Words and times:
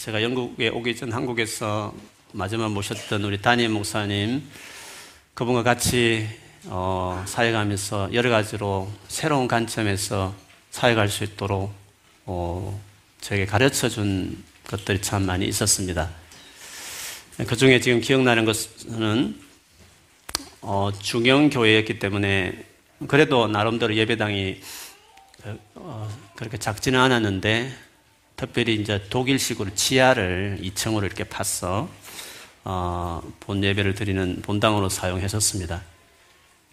제가 0.00 0.22
영국에 0.22 0.68
오기 0.68 0.96
전 0.96 1.12
한국에서 1.12 1.94
마지막 2.32 2.72
모셨던 2.72 3.22
우리 3.22 3.42
담임 3.42 3.72
목사님 3.72 4.42
그분과 5.34 5.62
같이 5.62 6.26
어, 6.68 7.22
사역하면서 7.26 8.14
여러 8.14 8.30
가지로 8.30 8.90
새로운 9.08 9.46
관점에서 9.46 10.34
사역할 10.70 11.10
수 11.10 11.22
있도록 11.24 11.74
어, 12.24 12.82
저에게 13.20 13.44
가르쳐 13.44 13.90
준 13.90 14.42
것들이 14.68 15.02
참 15.02 15.26
많이 15.26 15.46
있었습니다. 15.46 16.08
그 17.46 17.54
중에 17.54 17.80
지금 17.80 18.00
기억나는 18.00 18.46
것은 18.46 19.38
어, 20.62 20.90
중형 20.98 21.50
교회였기 21.50 21.98
때문에 21.98 22.64
그래도 23.06 23.48
나름대로 23.48 23.94
예배당이 23.94 24.62
어, 25.74 26.08
그렇게 26.36 26.56
작지는 26.56 26.98
않았는데 26.98 27.89
특별히 28.40 28.76
이제 28.76 29.04
독일식으로 29.10 29.74
지하를 29.74 30.60
2층으로 30.62 31.04
이렇게 31.04 31.24
팠어 31.24 31.88
어, 32.64 33.22
본 33.38 33.62
예배를 33.62 33.94
드리는 33.94 34.40
본당으로 34.40 34.88
사용했었습니다. 34.88 35.82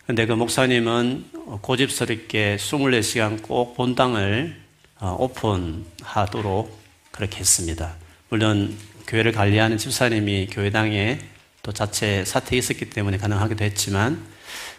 근데 0.05 0.25
그 0.25 0.31
목사님은 0.31 1.25
고집스럽게 1.61 2.55
24시간 2.55 3.41
꼭 3.41 3.75
본당을 3.75 4.55
어, 5.01 5.17
오픈하도록 5.19 6.79
그렇게 7.11 7.39
했습니다. 7.39 7.95
물론 8.29 8.73
교회를 9.05 9.33
관리하는 9.33 9.77
집사님이 9.77 10.47
교회당에 10.49 11.19
또 11.63 11.73
자체 11.73 12.23
사택이 12.23 12.59
있었기 12.59 12.89
때문에 12.91 13.17
가능하기도 13.17 13.65
했지만 13.65 14.25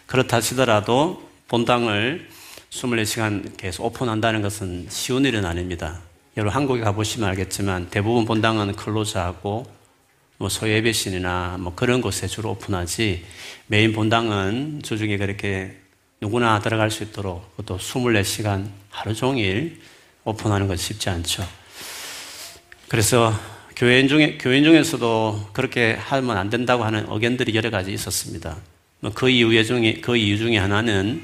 그렇다 0.07 0.41
치더라도 0.41 1.29
본당을 1.49 2.27
24시간 2.71 3.57
계속 3.57 3.85
오픈한다는 3.85 4.41
것은 4.41 4.87
쉬운 4.89 5.25
일은 5.25 5.45
아닙니다. 5.45 6.08
여러분 6.39 6.55
한국에 6.55 6.79
가보시면 6.79 7.27
알겠지만 7.31 7.89
대부분 7.89 8.23
본당은 8.23 8.77
클로즈하고 8.77 9.65
뭐 10.37 10.47
소예배신이나 10.47 11.57
뭐 11.59 11.75
그런 11.75 11.99
곳에 11.99 12.27
주로 12.27 12.51
오픈하지 12.51 13.25
메인 13.67 13.91
본당은 13.91 14.79
주중에 14.81 15.17
그렇게 15.17 15.75
누구나 16.21 16.61
들어갈 16.61 16.91
수 16.91 17.03
있도록 17.03 17.57
또 17.65 17.77
24시간 17.77 18.69
하루 18.89 19.13
종일 19.13 19.81
오픈하는 20.23 20.69
것이 20.69 20.93
쉽지 20.93 21.09
않죠. 21.09 21.45
그래서 22.87 23.37
교인 23.75 24.07
중에, 24.07 24.37
교인 24.37 24.63
중에서도 24.63 25.49
그렇게 25.51 25.95
하면 25.95 26.37
안 26.37 26.49
된다고 26.49 26.85
하는 26.85 27.05
의견들이 27.09 27.53
여러 27.53 27.69
가지 27.69 27.91
있었습니다. 27.91 28.55
뭐그 29.01 29.29
이유 29.29 29.65
중에, 29.65 29.95
그 29.99 30.15
이유 30.15 30.37
중에 30.37 30.57
하나는, 30.57 31.21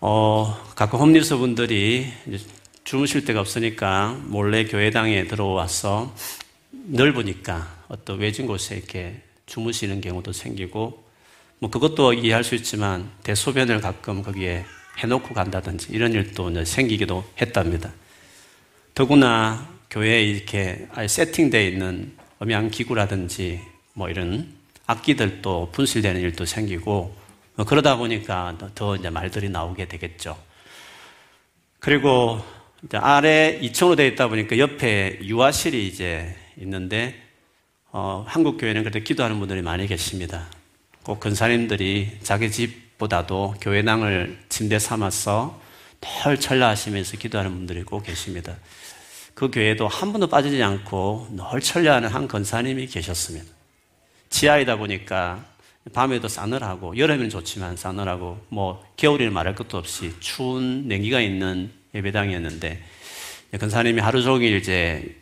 어, 0.00 0.58
가끔 0.74 0.98
홈리스 0.98 1.36
분들이 1.36 2.12
주무실 2.84 3.24
데가 3.24 3.40
없으니까 3.40 4.18
몰래 4.24 4.64
교회당에 4.64 5.26
들어와서 5.26 6.14
넓으니까 6.70 7.84
어떤 7.88 8.18
외진 8.18 8.46
곳에 8.46 8.76
이렇게 8.76 9.22
주무시는 9.46 10.00
경우도 10.00 10.32
생기고, 10.32 11.04
뭐 11.58 11.70
그것도 11.70 12.14
이해할 12.14 12.42
수 12.42 12.54
있지만 12.54 13.10
대소변을 13.22 13.80
가끔 13.80 14.22
거기에 14.22 14.64
해놓고 14.98 15.34
간다든지 15.34 15.88
이런 15.90 16.12
일도 16.12 16.64
생기기도 16.64 17.24
했답니다. 17.40 17.92
더구나 18.94 19.68
교회에 19.90 20.22
이렇게 20.24 20.88
세팅되어 21.06 21.62
있는 21.62 22.16
음향기구라든지 22.42 23.60
뭐 23.92 24.08
이런 24.08 24.52
악기들도 24.86 25.70
분실되는 25.72 26.20
일도 26.20 26.44
생기고 26.44 27.16
뭐 27.56 27.66
그러다 27.66 27.96
보니까 27.96 28.56
더 28.74 28.96
이제 28.96 29.10
말들이 29.10 29.48
나오게 29.48 29.86
되겠죠. 29.88 30.38
그리고 31.78 32.42
아래 32.94 33.58
2층으로 33.62 33.96
되어 33.96 34.06
있다 34.06 34.28
보니까 34.28 34.58
옆에 34.58 35.18
유아실이 35.22 35.86
이제 35.86 36.34
있는데 36.58 37.14
어, 37.92 38.24
한국 38.26 38.56
교회는 38.56 38.82
그렇게 38.82 39.02
기도하는 39.02 39.38
분들이 39.38 39.60
많이 39.60 39.86
계십니다. 39.86 40.46
꼭 41.02 41.20
근사님들이 41.20 42.18
자기 42.22 42.50
집보다도 42.50 43.56
교회당을 43.60 44.38
침대 44.48 44.78
삼아서 44.78 45.60
덜 46.00 46.40
철라하시면서 46.40 47.18
기도하는 47.18 47.52
분들이 47.52 47.82
꼭 47.82 48.04
계십니다. 48.04 48.56
그 49.34 49.50
교회도 49.50 49.86
한 49.88 50.12
번도 50.12 50.28
빠지지 50.28 50.62
않고 50.62 51.28
늘 51.32 51.60
철야하는 51.60 52.08
한 52.08 52.28
권사님이 52.28 52.86
계셨습니다. 52.86 53.46
지하이다 54.30 54.76
보니까 54.76 55.44
밤에도 55.92 56.28
싸늘하고 56.28 56.96
여름에는 56.96 57.28
좋지만 57.28 57.76
싸늘하고 57.76 58.38
뭐 58.48 58.84
겨울에는 58.96 59.32
말할 59.32 59.54
것도 59.54 59.76
없이 59.76 60.14
추운 60.20 60.88
냉기가 60.88 61.20
있는 61.20 61.79
예배당이었는데 61.94 62.82
권사님이 63.58 64.00
하루 64.00 64.22
종일 64.22 64.56
이제 64.56 65.16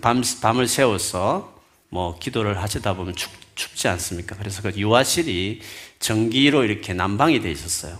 밤, 0.00 0.22
밤을 0.40 0.68
새워서 0.68 1.60
뭐 1.88 2.18
기도를 2.18 2.60
하시다 2.62 2.94
보면 2.94 3.14
축, 3.16 3.30
춥지 3.54 3.88
않습니까? 3.88 4.36
그래서 4.36 4.62
그 4.62 4.72
유아실이 4.76 5.60
전기로 5.98 6.64
이렇게 6.64 6.92
난방이 6.92 7.40
돼 7.40 7.50
있었어요. 7.50 7.98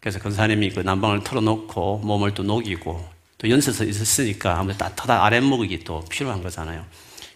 그래서 0.00 0.18
권사님이 0.18 0.70
그 0.70 0.80
난방을 0.80 1.24
틀어놓고 1.24 1.98
몸을 1.98 2.34
또 2.34 2.42
녹이고 2.42 3.08
또 3.38 3.50
연세서 3.50 3.84
있었으니까 3.84 4.58
아무래도 4.58 4.78
따뜻한 4.78 5.18
아랫목이 5.18 5.80
또 5.84 6.04
필요한 6.10 6.42
거잖아요. 6.42 6.84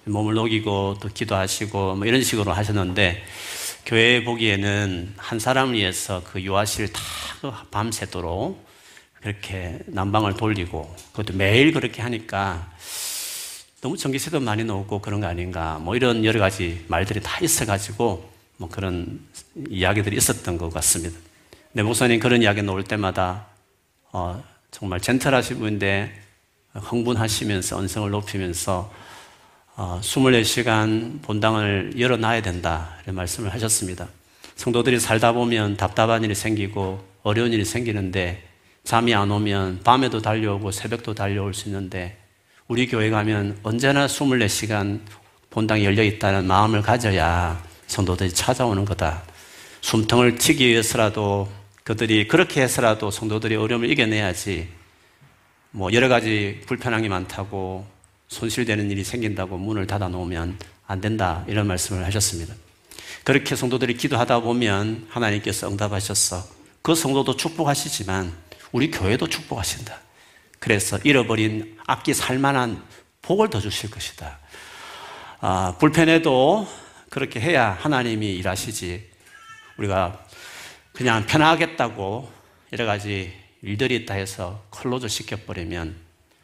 몸을 0.05 0.35
녹이고 0.35 0.99
또 1.01 1.09
기도하시고 1.09 1.97
뭐 1.97 2.07
이런 2.07 2.23
식으로 2.23 2.53
하셨는데 2.53 3.23
교회 3.87 4.25
보기에는 4.25 5.15
한 5.17 5.39
사람을 5.39 5.75
위해서 5.75 6.23
그 6.25 6.41
유아실 6.41 6.93
다그 6.93 7.53
밤새도록 7.71 8.72
그렇게 9.23 9.79
난방을 9.87 10.35
돌리고 10.35 10.95
그것도 11.13 11.37
매일 11.37 11.73
그렇게 11.73 12.03
하니까 12.03 12.71
너무 13.81 13.97
전기세도 13.97 14.41
많이 14.41 14.65
나오고 14.65 15.01
그런 15.01 15.21
거 15.21 15.29
아닌가 15.29 15.79
뭐 15.79 15.95
이런 15.95 16.25
여러 16.25 16.41
가지 16.41 16.85
말들이 16.89 17.21
다 17.21 17.39
있어가지고 17.41 18.31
뭐 18.57 18.69
그런 18.69 19.21
이야기들이 19.69 20.17
있었던 20.17 20.59
것 20.59 20.73
같습니다. 20.75 21.19
내 21.73 21.83
목사님 21.83 22.19
그런 22.21 22.43
이야기 22.43 22.63
나올 22.63 22.85
때마다 22.85 23.47
어, 24.11 24.43
정말 24.71 25.01
젠틀하신 25.01 25.59
분인데 25.59 26.13
흥분하시면서 26.75 27.79
언성을 27.79 28.11
높이면서 28.11 28.93
어, 29.75 30.01
24시간 30.03 31.23
본당을 31.23 31.95
열어놔야 31.99 32.43
된다. 32.43 32.97
이런 33.05 33.17
말씀을 33.17 33.53
하셨습니다. 33.55 34.09
성도들이 34.57 35.01
살다 35.01 35.33
보면 35.33 35.77
답답한 35.77 36.25
일이 36.25 36.35
생기고 36.35 37.03
어려운 37.23 37.53
일이 37.53 37.65
생기는데 37.65 38.52
잠이 38.85 39.15
안 39.15 39.31
오면 39.31 39.81
밤에도 39.85 40.21
달려오고 40.21 40.73
새벽도 40.73 41.15
달려올 41.15 41.55
수 41.55 41.69
있는데 41.69 42.19
우리 42.67 42.87
교회 42.87 43.11
가면 43.11 43.59
언제나 43.63 44.07
24시간 44.07 45.01
본당이 45.51 45.85
열려 45.85 46.03
있다는 46.03 46.47
마음을 46.47 46.83
가져야 46.83 47.63
성도들이 47.87 48.33
찾아오는 48.33 48.85
거다. 48.85 49.23
숨통을 49.83 50.37
튀기 50.37 50.67
위해서라도 50.67 51.51
그들이 51.85 52.27
그렇게 52.29 52.63
해서라도 52.63 53.11
성도들이 53.11 53.57
어려움을 53.57 53.91
이겨내야지 53.91 54.69
뭐 55.71 55.93
여러 55.93 56.09
가지 56.09 56.61
불편한 56.67 57.03
게 57.03 57.09
많다고 57.09 57.87
손실되는 58.29 58.91
일이 58.91 59.05
생긴다고 59.05 59.59
문을 59.59 59.87
닫아 59.87 60.09
놓으면 60.09 60.59
안 60.87 61.01
된다 61.01 61.45
이런 61.49 61.67
말씀을 61.67 62.05
하셨습니다. 62.07 62.55
그렇게 63.25 63.55
성도들이 63.55 63.97
기도하다 63.97 64.41
보면 64.41 65.07
하나님께서 65.09 65.69
응답하셔서 65.71 66.45
그 66.83 66.95
성도도 66.95 67.37
축복하시지만 67.37 68.33
우리 68.73 68.91
교회도 68.91 69.29
축복하신다. 69.29 69.99
그래서 70.59 70.99
잃어버린 71.05 71.79
악기 71.87 72.15
살만한 72.15 72.83
복을 73.23 73.51
더 73.51 73.61
주실 73.61 73.91
것이다. 73.91 74.39
아, 75.41 75.77
불편해도 75.79 76.67
그렇게 77.11 77.41
해야 77.41 77.71
하나님이 77.81 78.35
일하시지. 78.37 79.11
우리가 79.77 80.25
그냥 80.93 81.27
편하겠다고 81.27 82.33
여러 82.73 82.87
가지 82.87 83.33
일들이 83.63 83.97
있다 83.97 84.15
해서 84.15 84.63
close 84.71 85.09
시켜버리면 85.09 85.97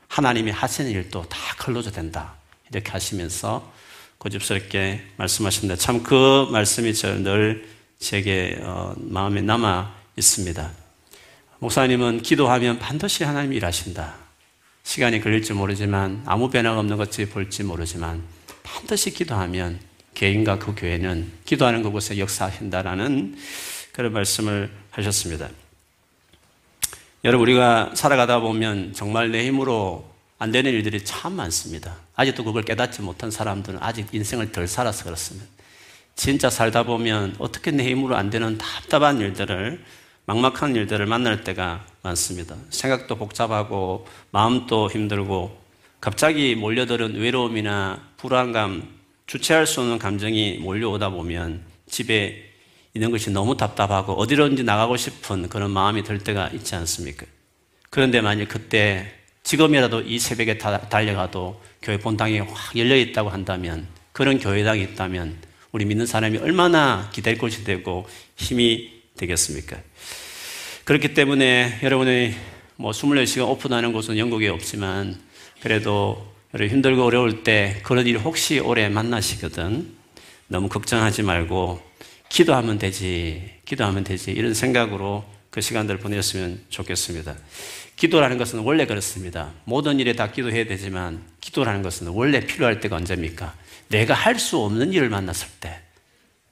하나님이 0.08 0.50
하시는 0.50 0.90
일도 0.90 1.28
다 1.28 1.38
close 1.58 1.92
된다. 1.92 2.34
이렇게 2.70 2.90
하시면서 2.90 3.72
고집스럽게 4.18 5.12
말씀하십니다. 5.16 5.76
참 5.76 6.02
그 6.02 6.48
말씀이 6.50 6.92
늘 6.92 7.68
제게 7.98 8.58
어, 8.62 8.94
마음에 8.96 9.40
남아 9.42 9.94
있습니다. 10.16 10.70
목사님은 11.60 12.22
기도하면 12.22 12.78
반드시 12.78 13.24
하나님이 13.24 13.56
일하신다. 13.56 14.14
시간이 14.84 15.20
걸릴지 15.20 15.54
모르지만 15.54 16.22
아무 16.24 16.50
변화가 16.50 16.78
없는 16.78 16.96
것이 16.96 17.28
볼지 17.28 17.64
모르지만 17.64 18.22
반드시 18.62 19.12
기도하면 19.12 19.80
개인과 20.14 20.60
그 20.60 20.74
교회는 20.76 21.30
기도하는 21.44 21.82
그곳에 21.82 22.16
역사하신다라는 22.18 23.36
그런 23.92 24.12
말씀을 24.12 24.70
하셨습니다. 24.90 25.48
여러분, 27.24 27.48
우리가 27.48 27.90
살아가다 27.94 28.38
보면 28.38 28.92
정말 28.94 29.32
내 29.32 29.44
힘으로 29.44 30.08
안 30.38 30.52
되는 30.52 30.70
일들이 30.70 31.04
참 31.04 31.32
많습니다. 31.32 31.96
아직도 32.14 32.44
그걸 32.44 32.62
깨닫지 32.62 33.02
못한 33.02 33.32
사람들은 33.32 33.80
아직 33.82 34.06
인생을 34.12 34.52
덜 34.52 34.68
살아서 34.68 35.04
그렇습니다. 35.04 35.44
진짜 36.14 36.50
살다 36.50 36.84
보면 36.84 37.34
어떻게 37.38 37.72
내 37.72 37.84
힘으로 37.90 38.16
안 38.16 38.30
되는 38.30 38.56
답답한 38.58 39.20
일들을, 39.20 39.84
막막한 40.28 40.76
일들을 40.76 41.06
만날 41.06 41.42
때가 41.42 41.86
많습니다. 42.02 42.54
생각도 42.68 43.16
복잡하고, 43.16 44.06
마음도 44.30 44.90
힘들고, 44.90 45.58
갑자기 46.00 46.54
몰려들은 46.54 47.14
외로움이나 47.14 48.02
불안감, 48.18 48.86
주체할 49.24 49.66
수 49.66 49.80
없는 49.80 49.98
감정이 49.98 50.58
몰려오다 50.58 51.08
보면 51.08 51.62
집에 51.88 52.44
있는 52.92 53.10
것이 53.10 53.30
너무 53.30 53.56
답답하고 53.56 54.12
어디로든지 54.20 54.64
나가고 54.64 54.98
싶은 54.98 55.48
그런 55.48 55.70
마음이 55.70 56.02
들 56.04 56.18
때가 56.18 56.48
있지 56.48 56.74
않습니까? 56.74 57.24
그런데 57.88 58.20
만약 58.20 58.48
그때 58.48 59.10
지금이라도 59.44 60.02
이 60.02 60.18
새벽에 60.18 60.58
달려가도 60.58 61.58
교회 61.80 61.98
본당이 61.98 62.40
확 62.40 62.76
열려 62.76 62.96
있다고 62.96 63.30
한다면 63.30 63.86
그런 64.12 64.38
교회당이 64.38 64.82
있다면 64.82 65.36
우리 65.72 65.86
믿는 65.86 66.04
사람이 66.04 66.36
얼마나 66.38 67.08
기댈 67.14 67.38
곳이 67.38 67.64
되고 67.64 68.06
힘이 68.36 68.90
되겠습니까? 69.16 69.78
그렇기 70.88 71.12
때문에 71.12 71.80
여러분이 71.82 72.34
뭐 72.76 72.92
24시간 72.92 73.46
오픈하는 73.46 73.92
곳은 73.92 74.16
영국에 74.16 74.48
없지만 74.48 75.20
그래도 75.60 76.26
여러분 76.54 76.74
힘들고 76.74 77.04
어려울 77.04 77.44
때 77.44 77.78
그런 77.82 78.06
일 78.06 78.16
혹시 78.16 78.58
올해 78.58 78.88
만나시거든 78.88 79.86
너무 80.46 80.70
걱정하지 80.70 81.24
말고 81.24 81.82
기도하면 82.30 82.78
되지, 82.78 83.50
기도하면 83.66 84.02
되지 84.02 84.30
이런 84.30 84.54
생각으로 84.54 85.26
그 85.50 85.60
시간들을 85.60 86.00
보냈으면 86.00 86.62
좋겠습니다. 86.70 87.36
기도라는 87.96 88.38
것은 88.38 88.60
원래 88.60 88.86
그렇습니다. 88.86 89.52
모든 89.64 90.00
일에 90.00 90.14
다 90.14 90.32
기도해야 90.32 90.64
되지만 90.64 91.22
기도라는 91.42 91.82
것은 91.82 92.06
원래 92.08 92.40
필요할 92.40 92.80
때가 92.80 92.96
언제입니까? 92.96 93.54
내가 93.88 94.14
할 94.14 94.38
수 94.38 94.56
없는 94.56 94.94
일을 94.94 95.10
만났을 95.10 95.48
때, 95.60 95.82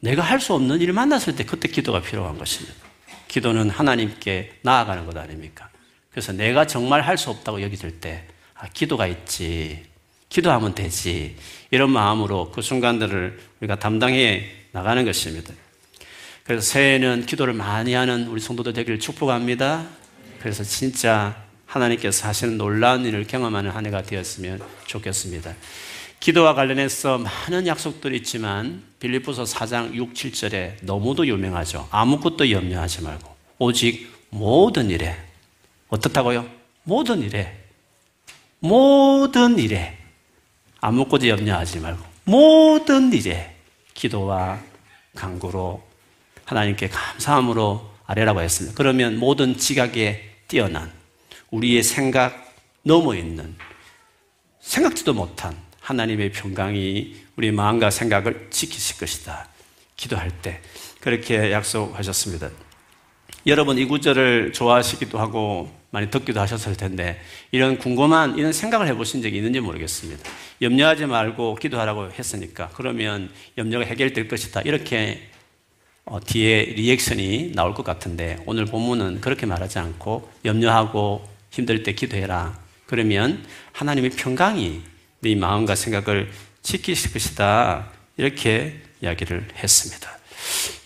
내가 0.01 0.21
할 0.21 0.41
수 0.41 0.53
없는 0.53 0.83
일을 0.83 0.93
만났을 0.93 1.37
때 1.37 1.47
그때 1.47 1.69
기도가 1.69 2.03
필요한 2.03 2.37
것입니다. 2.37 2.96
기도는 3.29 3.71
하나님께 3.71 4.59
나아가는 4.63 5.05
것 5.07 5.17
아닙니까? 5.17 5.69
그래서 6.11 6.33
내가 6.33 6.67
정말 6.67 7.03
할 7.03 7.19
수 7.19 7.31
없다고 7.31 7.63
여기질 7.63 8.01
때, 8.01 8.25
아, 8.55 8.69
기도가 8.69 9.07
있지. 9.07 9.85
기도하면 10.29 10.75
되지. 10.75 11.37
이런 11.71 11.91
마음으로 11.91 12.51
그 12.51 12.63
순간들을 12.63 13.39
우리가 13.61 13.77
담당해 13.79 14.51
나가는 14.73 15.05
것입니다. 15.05 15.53
그래서 16.45 16.63
새해에는 16.63 17.27
기도를 17.27 17.55
많이 17.55 17.95
하는 17.95 18.29
우리 18.29 18.41
성도들 18.41 18.73
되기를 18.73 18.99
축복합니다. 18.99 19.87
그래서 20.41 20.63
진짜 20.63 21.37
하나님께서 21.67 22.29
하시는 22.29 22.57
놀라운 22.57 23.05
일을 23.05 23.27
경험하는 23.27 23.71
한 23.71 23.85
해가 23.87 24.03
되었으면 24.03 24.61
좋겠습니다. 24.87 25.55
기도와 26.21 26.55
관련해서 26.55 27.19
많은 27.19 27.67
약속들이 27.67 28.17
있지만 28.19 28.83
빌립보서 28.99 29.45
4장 29.45 29.95
6, 29.95 30.15
7절에 30.15 30.77
너무도 30.83 31.27
유명하죠. 31.27 31.89
아무것도 31.91 32.51
염려하지 32.51 33.03
말고 33.03 33.35
오직 33.59 34.13
모든 34.31 34.91
일에 34.91 35.17
어떻다고요? 35.89 36.49
모든 36.83 37.23
일에 37.23 37.65
모든 38.59 39.59
일에 39.59 39.97
아무것도 40.81 41.29
염려하지 41.29 41.81
말고 41.81 42.05
모든 42.25 43.13
일에 43.13 43.55
기도와 43.95 44.61
간구로 45.15 45.83
하나님께 46.45 46.89
감사함으로 46.89 47.91
아래라고 48.07 48.41
했습니다. 48.41 48.77
그러면 48.77 49.19
모든 49.19 49.57
지각에 49.57 50.23
뛰어난 50.49 50.93
우리의 51.51 51.83
생각 51.83 52.55
넘어 52.83 53.15
있는 53.15 53.57
생각지도 54.61 55.13
못한 55.15 55.66
하나님의 55.87 56.33
평강이 56.33 57.15
우리 57.37 57.53
마음과 57.53 57.91
생각을 57.91 58.49
지키실 58.51 58.99
것이다. 58.99 59.49
기도할 59.95 60.33
때 60.43 60.61
그렇게 61.01 61.53
약속하셨습니다. 61.53 62.51
여러분 63.47 63.79
이 63.79 63.85
구절을 63.85 64.53
좋아하시기도 64.53 65.21
하고 65.21 65.73
많이 65.91 66.11
듣기도 66.11 66.41
하셨을 66.41 66.77
텐데 66.77 67.21
이런 67.53 67.79
궁금한 67.79 68.37
이런 68.37 68.53
생각을 68.53 68.89
해보신 68.89 69.23
적이 69.23 69.37
있는지 69.37 69.61
모르겠습니다. 69.61 70.29
염려하지 70.61 71.07
말고 71.07 71.55
기도하라고 71.55 72.11
했으니까 72.11 72.71
그러면 72.75 73.31
염려가 73.57 73.85
해결될 73.85 74.27
것이다. 74.27 74.63
이렇게 74.63 75.31
어, 76.05 76.19
뒤에 76.19 76.65
리액션이 76.65 77.53
나올 77.55 77.75
것 77.75 77.85
같은데 77.85 78.43
오늘 78.45 78.65
본문은 78.65 79.21
그렇게 79.21 79.47
말하지 79.47 79.79
않고 79.79 80.29
염려하고 80.45 81.25
힘들 81.51 81.85
때 81.85 81.93
기도해라. 81.93 82.59
그러면 82.87 83.47
하나님의 83.71 84.11
평강이 84.11 84.96
네 85.21 85.35
마음과 85.35 85.75
생각을 85.75 86.31
지키실 86.63 87.13
것이다. 87.13 87.91
이렇게 88.17 88.81
이야기를 89.03 89.49
했습니다. 89.57 90.11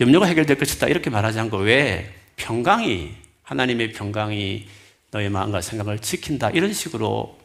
염려가 0.00 0.26
해결될 0.26 0.58
것이다. 0.58 0.88
이렇게 0.88 1.10
말하지 1.10 1.38
않고 1.40 1.58
왜 1.58 2.14
평강이, 2.36 3.14
하나님의 3.42 3.92
평강이 3.92 4.68
너의 5.10 5.28
마음과 5.28 5.60
생각을 5.60 5.98
지킨다. 5.98 6.50
이런 6.50 6.72
식으로 6.72 7.38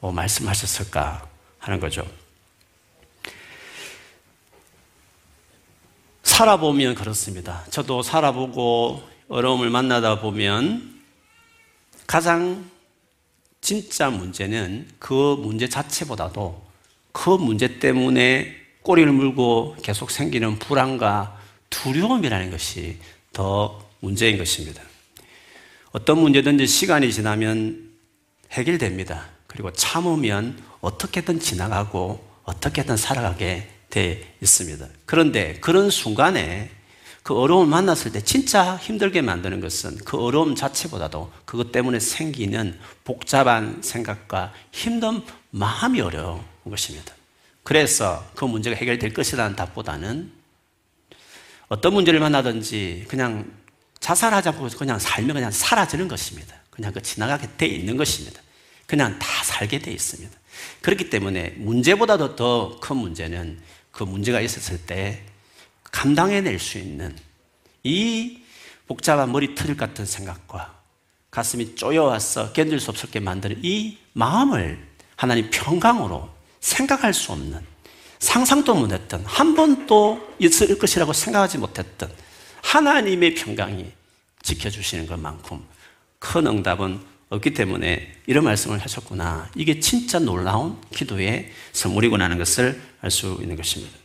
어, 0.00 0.12
말씀하셨을까 0.12 1.26
하는 1.58 1.78
거죠. 1.78 2.04
살아보면 6.22 6.94
그렇습니다. 6.94 7.64
저도 7.70 8.02
살아보고 8.02 9.02
어려움을 9.28 9.70
만나다 9.70 10.20
보면 10.20 11.00
가장 12.06 12.70
진짜 13.62 14.10
문제는 14.10 14.88
그 14.98 15.36
문제 15.40 15.68
자체보다도 15.68 16.62
그 17.12 17.30
문제 17.30 17.78
때문에 17.78 18.54
꼬리를 18.82 19.10
물고 19.12 19.76
계속 19.82 20.10
생기는 20.10 20.58
불안과 20.58 21.40
두려움이라는 21.70 22.50
것이 22.50 22.98
더 23.32 23.80
문제인 24.00 24.36
것입니다. 24.36 24.82
어떤 25.92 26.18
문제든지 26.18 26.66
시간이 26.66 27.12
지나면 27.12 27.90
해결됩니다. 28.50 29.28
그리고 29.46 29.72
참으면 29.72 30.60
어떻게든 30.80 31.38
지나가고 31.38 32.22
어떻게든 32.42 32.96
살아가게 32.96 33.68
돼 33.90 34.34
있습니다. 34.42 34.88
그런데 35.06 35.54
그런 35.60 35.88
순간에 35.88 36.70
그 37.22 37.34
어려움을 37.38 37.68
만났을 37.68 38.12
때 38.12 38.22
진짜 38.22 38.76
힘들게 38.76 39.22
만드는 39.22 39.60
것은 39.60 39.96
그 39.98 40.18
어려움 40.18 40.54
자체보다도 40.54 41.32
그것 41.44 41.70
때문에 41.70 42.00
생기는 42.00 42.78
복잡한 43.04 43.80
생각과 43.82 44.52
힘든 44.72 45.22
마음이 45.50 46.00
어려운 46.00 46.42
것입니다. 46.68 47.14
그래서 47.62 48.24
그 48.34 48.44
문제가 48.44 48.76
해결될 48.76 49.12
것이라는 49.12 49.54
답보다는 49.54 50.32
어떤 51.68 51.94
문제를 51.94 52.18
만나든지 52.18 53.06
그냥 53.08 53.50
자살하자고 54.00 54.68
그냥 54.76 54.98
살면 54.98 55.34
그냥 55.34 55.50
사라지는 55.52 56.08
것입니다. 56.08 56.56
그냥 56.70 56.92
그 56.92 57.00
지나가게 57.00 57.48
돼 57.56 57.66
있는 57.66 57.96
것입니다. 57.96 58.40
그냥 58.86 59.16
다 59.20 59.26
살게 59.44 59.78
돼 59.78 59.92
있습니다. 59.92 60.36
그렇기 60.80 61.08
때문에 61.08 61.54
문제보다도 61.58 62.36
더 62.36 62.80
큰 62.80 62.96
문제는 62.96 63.60
그 63.92 64.02
문제가 64.02 64.40
있었을 64.40 64.78
때 64.84 65.24
감당해낼 65.92 66.58
수 66.58 66.78
있는 66.78 67.16
이 67.84 68.40
복잡한 68.88 69.30
머리틀 69.30 69.76
같은 69.76 70.04
생각과 70.04 70.74
가슴이 71.30 71.76
쪼여와서 71.76 72.52
견딜 72.52 72.80
수 72.80 72.90
없게 72.90 73.20
만드는 73.20 73.60
이 73.62 73.98
마음을 74.12 74.84
하나님 75.16 75.48
평강으로 75.50 76.28
생각할 76.60 77.14
수 77.14 77.32
없는 77.32 77.60
상상도 78.18 78.74
못했던 78.74 79.24
한 79.24 79.54
번도 79.54 80.34
있을 80.38 80.78
것이라고 80.78 81.12
생각하지 81.12 81.58
못했던 81.58 82.12
하나님의 82.62 83.34
평강이 83.34 83.92
지켜주시는 84.42 85.06
것만큼 85.06 85.64
큰 86.18 86.46
응답은 86.46 87.00
없기 87.30 87.54
때문에 87.54 88.12
이런 88.26 88.44
말씀을 88.44 88.78
하셨구나. 88.78 89.50
이게 89.56 89.80
진짜 89.80 90.18
놀라운 90.18 90.78
기도의 90.94 91.50
선물이구나 91.72 92.24
하는 92.24 92.38
것을 92.38 92.80
알 93.00 93.10
수 93.10 93.38
있는 93.40 93.56
것입니다. 93.56 93.96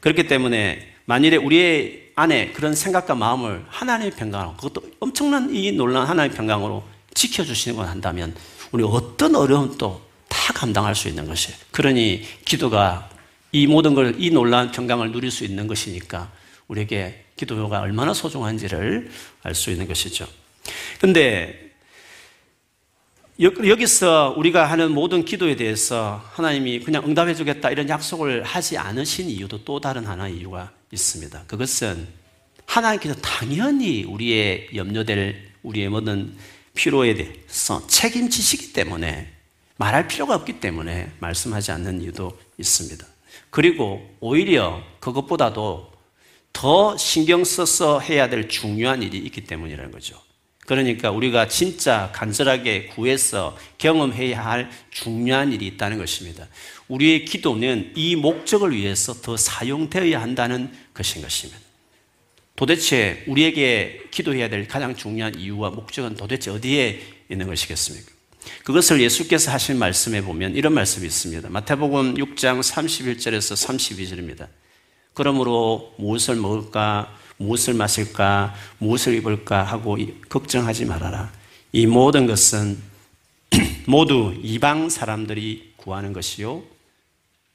그렇기 0.00 0.28
때문에 0.28 0.93
만일에 1.06 1.36
우리의 1.36 2.12
안에 2.14 2.52
그런 2.52 2.74
생각과 2.74 3.14
마음을 3.14 3.64
하나님의 3.68 4.12
평강으로 4.12 4.56
그것도 4.56 4.82
엄청난 5.00 5.54
이 5.54 5.72
놀라운 5.72 6.06
하나님의 6.06 6.36
평강으로 6.36 6.84
지켜주시는 7.14 7.76
걸 7.76 7.86
한다면 7.88 8.34
우리 8.72 8.82
어떤 8.84 9.34
어려움도 9.36 10.00
다 10.28 10.52
감당할 10.52 10.94
수 10.94 11.08
있는 11.08 11.26
것이에요. 11.26 11.56
그러니 11.70 12.22
기도가 12.44 13.08
이 13.52 13.66
모든 13.66 13.94
걸 13.94 14.14
이 14.18 14.30
놀라운 14.30 14.70
평강을 14.70 15.12
누릴 15.12 15.30
수 15.30 15.44
있는 15.44 15.66
것이니까 15.66 16.30
우리에게 16.68 17.24
기도가 17.36 17.80
얼마나 17.80 18.14
소중한지를 18.14 19.10
알 19.42 19.54
수 19.54 19.70
있는 19.70 19.86
것이죠. 19.86 20.26
근데 21.00 21.63
여기서 23.40 24.34
우리가 24.36 24.64
하는 24.66 24.92
모든 24.92 25.24
기도에 25.24 25.56
대해서 25.56 26.24
하나님이 26.34 26.80
그냥 26.80 27.04
응답해 27.04 27.34
주겠다 27.34 27.70
이런 27.70 27.88
약속을 27.88 28.44
하지 28.44 28.78
않으신 28.78 29.28
이유도 29.28 29.64
또 29.64 29.80
다른 29.80 30.06
하나의 30.06 30.36
이유가 30.36 30.70
있습니다. 30.92 31.44
그것은 31.48 32.06
하나님께서 32.66 33.16
당연히 33.16 34.04
우리의 34.04 34.68
염려될 34.74 35.50
우리의 35.64 35.88
모든 35.88 36.36
필요에 36.74 37.14
대해서 37.14 37.84
책임지시기 37.88 38.72
때문에 38.72 39.32
말할 39.78 40.06
필요가 40.06 40.36
없기 40.36 40.60
때문에 40.60 41.10
말씀하지 41.18 41.72
않는 41.72 42.02
이유도 42.02 42.38
있습니다. 42.58 43.04
그리고 43.50 44.16
오히려 44.20 44.80
그것보다도 45.00 45.92
더 46.52 46.96
신경 46.96 47.42
써서 47.42 47.98
해야 47.98 48.28
될 48.28 48.48
중요한 48.48 49.02
일이 49.02 49.18
있기 49.18 49.42
때문이라는 49.42 49.90
거죠. 49.90 50.23
그러니까 50.66 51.10
우리가 51.10 51.48
진짜 51.48 52.10
간절하게 52.14 52.86
구해서 52.86 53.56
경험해야 53.78 54.44
할 54.44 54.70
중요한 54.90 55.52
일이 55.52 55.66
있다는 55.66 55.98
것입니다. 55.98 56.48
우리의 56.88 57.24
기도는 57.24 57.92
이 57.94 58.16
목적을 58.16 58.74
위해서 58.74 59.14
더 59.14 59.36
사용되어야 59.36 60.20
한다는 60.20 60.70
것인 60.94 61.22
것입니다. 61.22 61.60
도대체 62.56 63.24
우리에게 63.26 64.04
기도해야 64.10 64.48
될 64.48 64.66
가장 64.68 64.94
중요한 64.94 65.38
이유와 65.38 65.70
목적은 65.70 66.14
도대체 66.14 66.50
어디에 66.50 67.00
있는 67.28 67.46
것이겠습니까? 67.46 68.12
그것을 68.62 69.00
예수께서 69.00 69.50
하신 69.50 69.78
말씀에 69.78 70.22
보면 70.22 70.54
이런 70.54 70.72
말씀이 70.74 71.06
있습니다. 71.06 71.48
마태복음 71.48 72.14
6장 72.14 72.60
31절에서 72.60 73.66
32절입니다. 73.66 74.48
그러므로 75.14 75.94
무엇을 75.98 76.36
먹을까, 76.36 77.16
무엇을 77.44 77.74
마실까, 77.74 78.54
무엇을 78.78 79.14
입을까 79.14 79.62
하고 79.62 79.98
걱정하지 80.28 80.86
말아라. 80.86 81.30
이 81.72 81.86
모든 81.86 82.26
것은 82.26 82.78
모두 83.86 84.34
이방 84.42 84.88
사람들이 84.88 85.74
구하는 85.76 86.12
것이요. 86.12 86.62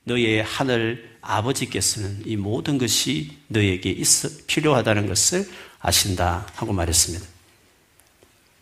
너의 0.03 0.43
하늘 0.43 1.17
아버지께서는 1.22 2.24
이 2.25 2.36
모든 2.36 2.77
것이 2.77 3.38
너에게 3.48 3.89
있어 3.89 4.29
필요하다는 4.48 5.08
것을 5.08 5.48
아신다 5.79 6.48
하고 6.55 6.74
말했습니다. 6.74 7.25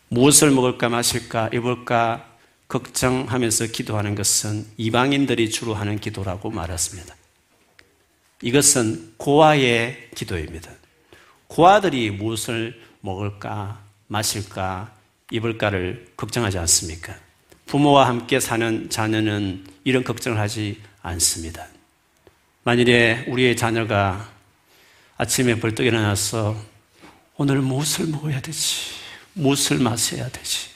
무엇을 0.08 0.50
먹을까 0.50 0.88
마실까 0.88 1.50
입을까 1.52 2.26
걱정하면서 2.68 3.66
기도하는 3.68 4.14
것은 4.14 4.66
이방인들이 4.76 5.50
주로 5.50 5.74
하는 5.74 5.98
기도라고 5.98 6.50
말했습니다. 6.50 7.14
이것은 8.42 9.14
고아의 9.16 10.10
기도입니다. 10.14 10.70
고아들이 11.48 12.10
무엇을 12.10 12.80
먹을까 13.00 13.80
마실까 14.06 14.92
입을까를 15.30 16.12
걱정하지 16.16 16.58
않습니까? 16.58 17.14
부모와 17.66 18.06
함께 18.06 18.40
사는 18.40 18.88
자녀는 18.88 19.66
이런 19.84 20.04
걱정을 20.04 20.38
하지 20.38 20.80
않습니다. 21.02 21.66
만일에 22.62 23.24
우리의 23.28 23.56
자녀가 23.56 24.30
아침에 25.16 25.58
벌떡 25.58 25.84
일어나서 25.86 26.56
오늘 27.36 27.60
무엇을 27.60 28.06
먹어야 28.06 28.40
되지? 28.40 28.92
무엇을 29.34 29.78
마셔야 29.78 30.28
되지? 30.28 30.68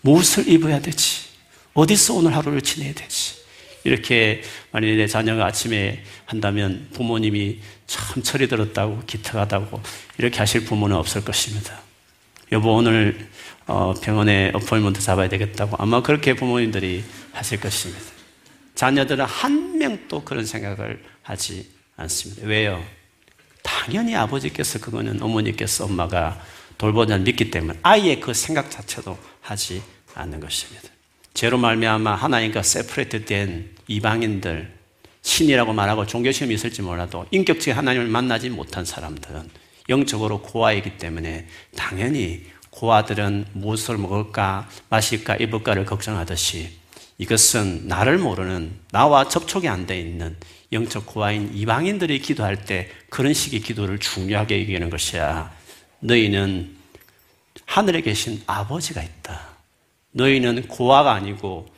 무엇을 0.00 0.48
입어야 0.48 0.80
되지? 0.80 1.26
어디서 1.74 2.14
오늘 2.14 2.34
하루를 2.34 2.62
지내야 2.62 2.94
되지? 2.94 3.45
이렇게 3.86 4.42
만약에 4.72 4.94
내 4.96 5.06
자녀가 5.06 5.46
아침에 5.46 6.02
한다면 6.24 6.88
부모님이 6.92 7.60
참 7.86 8.22
철이 8.22 8.48
들었다고 8.48 9.02
기특하다고 9.06 9.80
이렇게 10.18 10.38
하실 10.38 10.64
부모는 10.64 10.96
없을 10.96 11.24
것입니다. 11.24 11.80
여보 12.52 12.74
오늘 12.74 13.28
어, 13.66 13.94
병원에 13.94 14.50
appointment 14.54 15.00
잡아야 15.00 15.28
되겠다고 15.28 15.76
아마 15.78 16.02
그렇게 16.02 16.34
부모님들이 16.34 17.04
하실 17.32 17.60
것입니다. 17.60 18.04
자녀들은 18.74 19.24
한 19.24 19.78
명도 19.78 20.22
그런 20.24 20.44
생각을 20.44 21.02
하지 21.22 21.70
않습니다. 21.96 22.46
왜요? 22.46 22.84
당연히 23.62 24.14
아버지께서 24.14 24.78
그거는 24.78 25.20
어머니께서 25.22 25.84
엄마가 25.84 26.40
돌보자 26.78 27.18
믿기 27.18 27.50
때문에 27.50 27.78
아예 27.82 28.20
그 28.20 28.34
생각 28.34 28.70
자체도 28.70 29.18
하지 29.40 29.82
않는 30.14 30.40
것입니다. 30.40 30.88
죄로 31.34 31.58
말미암아 31.58 32.14
하나님과 32.14 32.62
separate 32.62 33.24
된 33.24 33.75
이방인들 33.88 34.74
신이라고 35.22 35.72
말하고 35.72 36.06
종교심이 36.06 36.54
있을지 36.54 36.82
몰라도 36.82 37.26
인격적인 37.30 37.74
하나님을 37.74 38.06
만나지 38.06 38.48
못한 38.50 38.84
사람들은 38.84 39.50
영적으로 39.88 40.42
고아이기 40.42 40.98
때문에 40.98 41.46
당연히 41.76 42.44
고아들은 42.70 43.46
무엇을 43.52 43.98
먹을까 43.98 44.68
마실까 44.88 45.36
입을까를 45.36 45.84
걱정하듯이 45.84 46.70
이것은 47.18 47.88
나를 47.88 48.18
모르는 48.18 48.72
나와 48.92 49.28
접촉이 49.28 49.68
안 49.68 49.86
돼 49.86 49.98
있는 49.98 50.36
영적 50.72 51.06
고아인 51.06 51.50
이방인들이 51.54 52.18
기도할 52.20 52.64
때 52.64 52.90
그런 53.08 53.32
식의 53.32 53.60
기도를 53.60 53.98
중요하게 53.98 54.60
여기는 54.62 54.90
것이야. 54.90 55.52
너희는 56.00 56.76
하늘에 57.64 58.02
계신 58.02 58.42
아버지가 58.46 59.02
있다. 59.02 59.40
너희는 60.12 60.68
고아가 60.68 61.12
아니고 61.14 61.68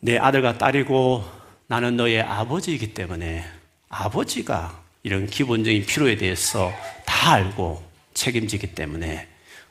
내 0.00 0.16
아들과 0.16 0.56
딸이고 0.56 1.24
나는 1.66 1.96
너의 1.96 2.22
아버지이기 2.22 2.94
때문에 2.94 3.44
아버지가 3.88 4.82
이런 5.02 5.26
기본적인 5.26 5.84
필요에 5.86 6.16
대해서 6.16 6.72
다 7.04 7.34
알고 7.34 7.82
책임지기 8.14 8.74
때문에 8.74 9.28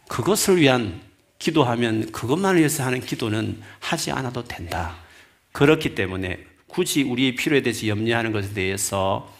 그것을 0.08 0.58
위한 0.58 1.02
기도하면 1.40 2.12
그것만 2.12 2.58
위해서 2.58 2.84
하는 2.84 3.00
기도는 3.00 3.62
하지 3.80 4.12
않아도 4.12 4.44
된다. 4.44 4.98
그렇기 5.52 5.96
때문에 5.96 6.46
굳이 6.68 7.04
우리의 7.04 7.36
필요에 7.36 7.62
대해서 7.62 7.88
염려하는 7.88 8.32
것에 8.32 8.54
대해서 8.54 9.34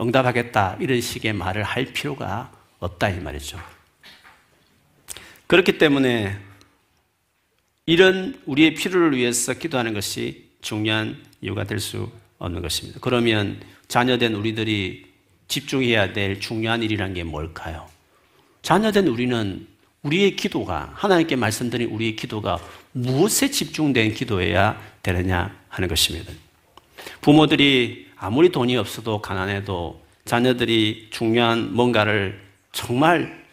응답하겠다. 0.00 0.78
이런 0.80 1.00
식의 1.00 1.34
말을 1.34 1.62
할 1.62 1.86
필요가 1.86 2.50
없다. 2.80 3.10
이 3.10 3.20
말이죠. 3.20 3.60
그렇기 5.46 5.78
때문에 5.78 6.36
이런 7.86 8.40
우리의 8.46 8.74
필요를 8.74 9.16
위해서 9.16 9.54
기도하는 9.54 9.92
것이 9.94 10.50
중요한 10.60 11.16
이유가 11.40 11.64
될 11.64 11.80
수 11.80 12.10
없는 12.38 12.60
것입니다. 12.60 12.98
그러면 13.00 13.60
자녀된 13.88 14.34
우리들이 14.34 15.04
집중해야 15.48 16.12
될 16.12 16.40
중요한 16.40 16.82
일이란 16.82 17.14
게 17.14 17.22
뭘까요? 17.24 17.88
자녀된 18.62 19.06
우리는 19.06 19.66
우리의 20.02 20.34
기도가 20.34 20.92
하나님께 20.94 21.36
말씀드린 21.36 21.88
우리의 21.90 22.16
기도가 22.16 22.58
무엇에 22.92 23.50
집중된 23.50 24.14
기도해야 24.14 24.80
되느냐 25.02 25.56
하는 25.68 25.88
것입니다. 25.88 26.32
부모들이 27.20 28.08
아무리 28.16 28.50
돈이 28.50 28.76
없어도 28.76 29.20
가난해도 29.20 30.02
자녀들이 30.24 31.08
중요한 31.10 31.74
뭔가를 31.74 32.40
정말 32.72 33.44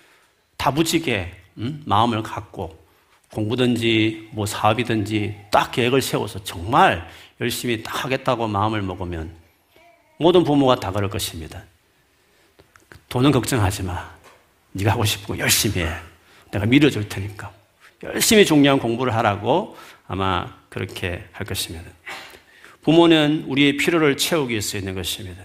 다부지게 0.57 1.31
음? 1.57 1.83
마음을 1.85 2.23
갖고 2.23 2.78
공부든지 3.33 4.29
뭐 4.31 4.45
사업이든지 4.45 5.35
딱 5.51 5.71
계획을 5.71 6.01
세워서 6.01 6.43
정말 6.43 7.07
열심히 7.39 7.83
딱 7.83 8.05
하겠다고 8.05 8.47
마음을 8.47 8.81
먹으면 8.81 9.31
모든 10.17 10.43
부모가 10.43 10.75
다 10.75 10.91
그럴 10.91 11.09
것입니다. 11.09 11.63
돈은 13.07 13.31
걱정하지 13.31 13.83
마. 13.83 14.09
네가 14.71 14.91
하고 14.91 15.05
싶은 15.05 15.35
거 15.35 15.39
열심히 15.39 15.83
해. 15.83 15.89
내가 16.51 16.65
밀어줄 16.65 17.07
테니까. 17.07 17.51
열심히 18.03 18.45
중요한 18.45 18.79
공부를 18.79 19.13
하라고 19.15 19.77
아마 20.07 20.55
그렇게 20.69 21.23
할 21.31 21.45
것입니다. 21.45 21.89
부모는 22.81 23.45
우리의 23.47 23.77
필요를 23.77 24.17
채우기 24.17 24.51
위해서 24.51 24.77
있는 24.77 24.95
것입니다. 24.95 25.43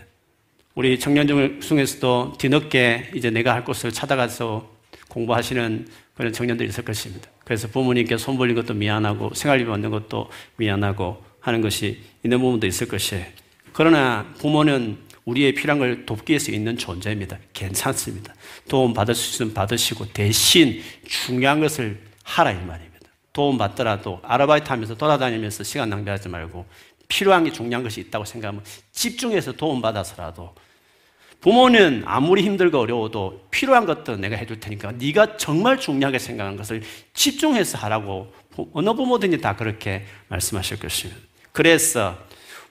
우리 0.74 0.98
청년 0.98 1.26
중에서도 1.60 2.34
뒤늦게 2.38 3.12
이제 3.14 3.30
내가 3.30 3.54
할 3.54 3.64
곳을 3.64 3.92
찾아가서 3.92 4.72
공부하시는 5.08 5.88
그런 6.14 6.32
청년들이 6.32 6.68
있을 6.68 6.84
것입니다. 6.84 7.28
그래서 7.44 7.68
부모님께 7.68 8.16
손 8.16 8.36
벌린 8.38 8.54
것도 8.54 8.74
미안하고 8.74 9.34
생활비 9.34 9.64
받는 9.64 9.90
것도 9.90 10.30
미안하고 10.56 11.22
하는 11.40 11.60
것이 11.60 12.00
있는 12.22 12.40
부분도 12.40 12.66
있을 12.66 12.88
것이에요. 12.88 13.24
그러나 13.72 14.26
부모는 14.38 14.98
우리의 15.24 15.54
필요한 15.54 15.78
걸 15.78 16.06
돕기 16.06 16.32
위해서 16.32 16.52
있는 16.52 16.76
존재입니다. 16.76 17.38
괜찮습니다. 17.52 18.34
도움 18.68 18.94
받을 18.94 19.14
수 19.14 19.30
있으면 19.30 19.54
받으시고 19.54 20.12
대신 20.12 20.82
중요한 21.06 21.60
것을 21.60 22.00
하라 22.22 22.52
이 22.52 22.64
말입니다. 22.64 23.08
도움 23.32 23.58
받더라도 23.58 24.20
아르바이트 24.22 24.68
하면서 24.68 24.94
돌아다니면서 24.94 25.64
시간 25.64 25.90
낭비하지 25.90 26.28
말고 26.28 26.66
필요한 27.08 27.44
게 27.44 27.52
중요한 27.52 27.82
것이 27.82 28.00
있다고 28.00 28.24
생각하면 28.24 28.62
집중해서 28.92 29.52
도움 29.52 29.82
받아서라도 29.82 30.54
부모는 31.44 32.04
아무리 32.06 32.42
힘들고 32.42 32.78
어려워도 32.78 33.48
필요한 33.50 33.84
것도 33.84 34.16
내가 34.16 34.34
해줄 34.34 34.60
테니까 34.60 34.92
네가 34.92 35.36
정말 35.36 35.78
중요하게 35.78 36.18
생각하는 36.18 36.56
것을 36.56 36.82
집중해서 37.12 37.76
하라고 37.76 38.32
어느 38.72 38.94
부모든지 38.94 39.42
다 39.42 39.54
그렇게 39.54 40.06
말씀하실 40.28 40.78
것입니다. 40.78 41.20
그래서 41.52 42.16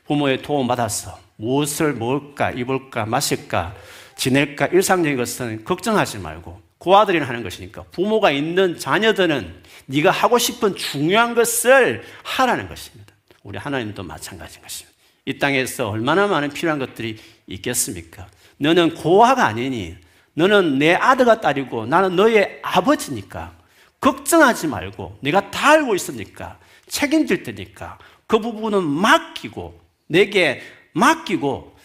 부모의 0.08 0.42
도움 0.42 0.66
받아서 0.66 1.20
무엇을 1.36 1.94
먹을까, 1.94 2.50
입을까, 2.50 3.06
마실까, 3.06 3.76
지낼까, 4.18 4.66
일상적인 4.66 5.18
것은 5.18 5.66
걱정하지 5.66 6.18
말고 6.18 6.60
고아들이 6.80 7.20
하는 7.20 7.44
것이니까 7.44 7.84
부모가 7.92 8.32
있는 8.32 8.80
자녀들은 8.80 9.54
네가 9.86 10.10
하고 10.10 10.40
싶은 10.40 10.76
중요한 10.76 11.36
것을 11.36 12.02
하라는 12.24 12.68
것입니다. 12.68 13.14
우리 13.44 13.60
하나님도 13.60 14.02
마찬가지인 14.02 14.64
것입니다. 14.64 14.98
이 15.26 15.38
땅에서 15.38 15.90
얼마나 15.90 16.26
많은 16.26 16.50
필요한 16.50 16.80
것들이 16.80 17.20
있겠습니까? 17.46 18.28
너는 18.64 18.96
고아가 18.96 19.46
아니니 19.46 19.98
너는 20.36 20.80
내 20.80 20.94
아들과 20.94 21.42
딸이고 21.42 21.86
나는 21.86 22.16
너의 22.16 22.60
아버지니까 22.62 23.54
걱정하지 24.00 24.68
말고 24.68 25.18
네가 25.22 25.52
다 25.52 25.72
알고 25.72 25.96
있으니까 25.96 26.58
책임질 26.88 27.44
테니까 27.44 28.00
그 28.26 28.40
부분은 28.40 28.84
맡기고 28.84 29.80
내게 30.08 30.62
맡기고 30.94 31.76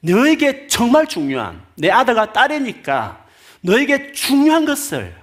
너에게 0.00 0.66
정말 0.66 1.06
중요한 1.06 1.64
내 1.74 1.90
아들과 1.90 2.32
딸이니까 2.32 3.26
너에게 3.62 4.12
중요한 4.12 4.66
것을 4.66 5.14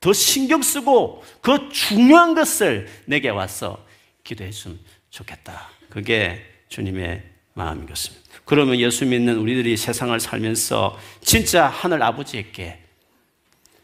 더 0.00 0.12
신경 0.12 0.62
쓰고 0.62 1.22
그 1.42 1.68
중요한 1.70 2.34
것을 2.34 2.88
내게 3.04 3.28
와서 3.28 3.84
기도해 4.24 4.50
주면 4.50 4.80
좋겠다. 5.10 5.68
그게 5.90 6.42
주님의 6.68 7.22
마음인 7.54 7.86
것입니다. 7.86 8.21
그러면 8.44 8.78
예수 8.78 9.06
믿는 9.06 9.36
우리들이 9.38 9.76
세상을 9.76 10.18
살면서 10.18 10.98
진짜 11.20 11.68
하늘 11.68 12.02
아버지에게 12.02 12.78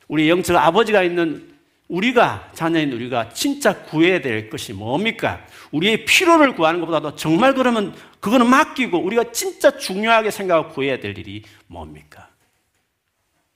우리 0.08 0.28
영적 0.28 0.56
아버지가 0.56 1.02
있는 1.02 1.56
우리가 1.88 2.50
자녀인 2.54 2.92
우리가 2.92 3.30
진짜 3.30 3.82
구해야 3.84 4.20
될 4.20 4.50
것이 4.50 4.72
뭡니까? 4.72 5.46
우리의 5.70 6.04
필요를 6.04 6.54
구하는 6.54 6.80
것보다도 6.80 7.16
정말 7.16 7.54
그러면 7.54 7.94
그거는 8.20 8.48
맡기고 8.48 8.98
우리가 8.98 9.32
진짜 9.32 9.76
중요하게 9.76 10.30
생각하고 10.30 10.74
구해야 10.74 10.98
될 10.98 11.16
일이 11.18 11.42
뭡니까? 11.66 12.28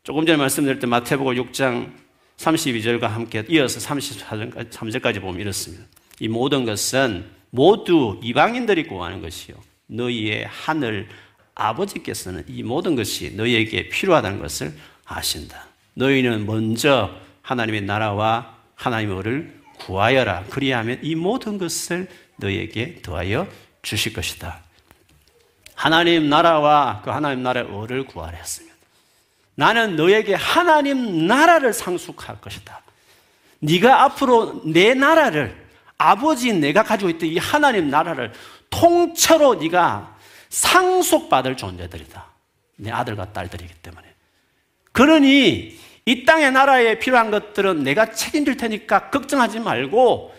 조금 0.02 0.24
전에 0.24 0.36
말씀드릴 0.38 0.78
때 0.78 0.86
마태복음 0.86 1.34
6장 1.34 1.92
32절과 2.38 3.02
함께 3.02 3.44
이어서 3.48 3.78
33절까지 3.80 5.20
보면 5.20 5.40
이렇습니다. 5.40 5.84
이 6.18 6.28
모든 6.28 6.64
것은 6.64 7.24
모두 7.50 8.18
이방인들이 8.22 8.84
구하는 8.86 9.20
것이요. 9.20 9.56
너희의 9.92 10.46
하늘 10.50 11.08
아버지께서는 11.54 12.44
이 12.48 12.62
모든 12.62 12.96
것이 12.96 13.34
너희에게 13.36 13.88
필요하다는 13.88 14.40
것을 14.40 14.72
아신다. 15.04 15.66
너희는 15.94 16.46
먼저 16.46 17.10
하나님의 17.42 17.82
나라와 17.82 18.56
하나님의 18.74 19.18
을 19.18 19.62
구하여라. 19.78 20.44
그리하면 20.50 20.98
이 21.02 21.14
모든 21.14 21.58
것을 21.58 22.08
너희에게 22.36 23.02
더하여 23.02 23.46
주실 23.82 24.12
것이다. 24.12 24.60
하나님 25.74 26.28
나라와 26.28 27.02
그 27.04 27.10
하나님 27.10 27.42
나라의 27.42 27.66
을을 27.66 28.06
구하라 28.06 28.38
했습니다. 28.38 28.74
나는 29.54 29.96
너에게 29.96 30.34
하나님 30.34 31.26
나라를 31.26 31.72
상속할 31.72 32.40
것이다. 32.40 32.80
네가 33.58 34.04
앞으로 34.04 34.62
내 34.64 34.94
나라를 34.94 35.60
아버지 35.98 36.52
내가 36.52 36.82
가지고 36.82 37.10
있던 37.10 37.28
이 37.28 37.38
하나님 37.38 37.90
나라를 37.90 38.32
통째로 38.72 39.54
네가 39.54 40.16
상속받을 40.48 41.56
존재들이다. 41.56 42.26
내 42.76 42.90
아들과 42.90 43.32
딸들이기 43.32 43.74
때문에. 43.74 44.06
그러니 44.90 45.78
이 46.04 46.24
땅의 46.24 46.50
나라에 46.50 46.98
필요한 46.98 47.30
것들은 47.30 47.84
내가 47.84 48.10
책임질 48.10 48.56
테니까 48.56 49.10
걱정하지 49.10 49.60
말고 49.60 50.34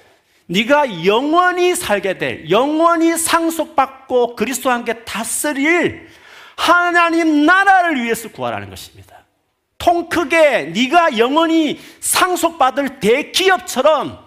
네가 0.47 1.05
영원히 1.05 1.73
살게 1.73 2.17
될 2.17 2.49
영원히 2.49 3.17
상속받고 3.17 4.35
그리스도와 4.35 4.75
함께 4.75 5.05
다스릴 5.05 6.09
하나님 6.57 7.45
나라를 7.45 8.03
위해서 8.03 8.29
구하라는 8.29 8.69
것입니다. 8.69 9.17
통 9.77 10.09
크게 10.09 10.65
네가 10.65 11.17
영원히 11.17 11.79
상속받을 11.99 12.99
대기업처럼 12.99 14.19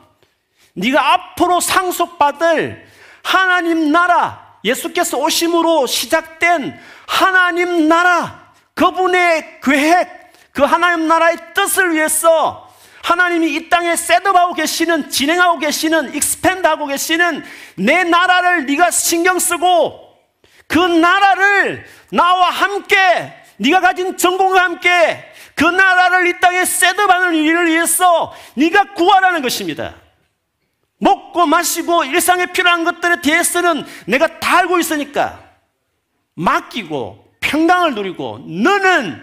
네가 0.74 1.12
앞으로 1.12 1.60
상속받을 1.60 2.85
하나님 3.26 3.90
나라 3.90 4.58
예수께서 4.62 5.18
오심으로 5.18 5.88
시작된 5.88 6.80
하나님 7.08 7.88
나라 7.88 8.52
그분의 8.74 9.60
계획 9.64 10.08
그 10.52 10.62
하나님 10.62 11.08
나라의 11.08 11.36
뜻을 11.52 11.94
위해서 11.94 12.72
하나님이 13.02 13.52
이 13.52 13.68
땅에 13.68 13.96
set 13.96 14.15
up하고 14.15 14.54
계시는 14.54 15.10
진행하고 15.10 15.58
계시는 15.58 16.14
expand하고 16.14 16.86
계시는 16.86 17.44
내 17.74 18.04
나라를 18.04 18.66
네가 18.66 18.92
신경 18.92 19.40
쓰고 19.40 20.08
그 20.68 20.78
나라를 20.78 21.84
나와 22.12 22.50
함께 22.50 22.96
네가 23.56 23.80
가진 23.80 24.16
전공과 24.16 24.62
함께 24.62 25.32
그 25.56 25.64
나라를 25.64 26.28
이 26.28 26.38
땅에 26.38 26.64
셋업하는 26.64 27.34
일을 27.34 27.66
위해서 27.66 28.32
네가 28.54 28.94
구하라는 28.94 29.42
것입니다. 29.42 30.05
먹고 31.36 31.46
마시고 31.46 32.04
일상에 32.04 32.46
필요한 32.46 32.84
것들에 32.84 33.20
대해서는 33.20 33.84
내가 34.06 34.40
다 34.40 34.58
알고 34.58 34.78
있으니까 34.78 35.38
맡기고 36.34 37.32
평강을 37.40 37.94
누리고 37.94 38.40
너는 38.46 39.22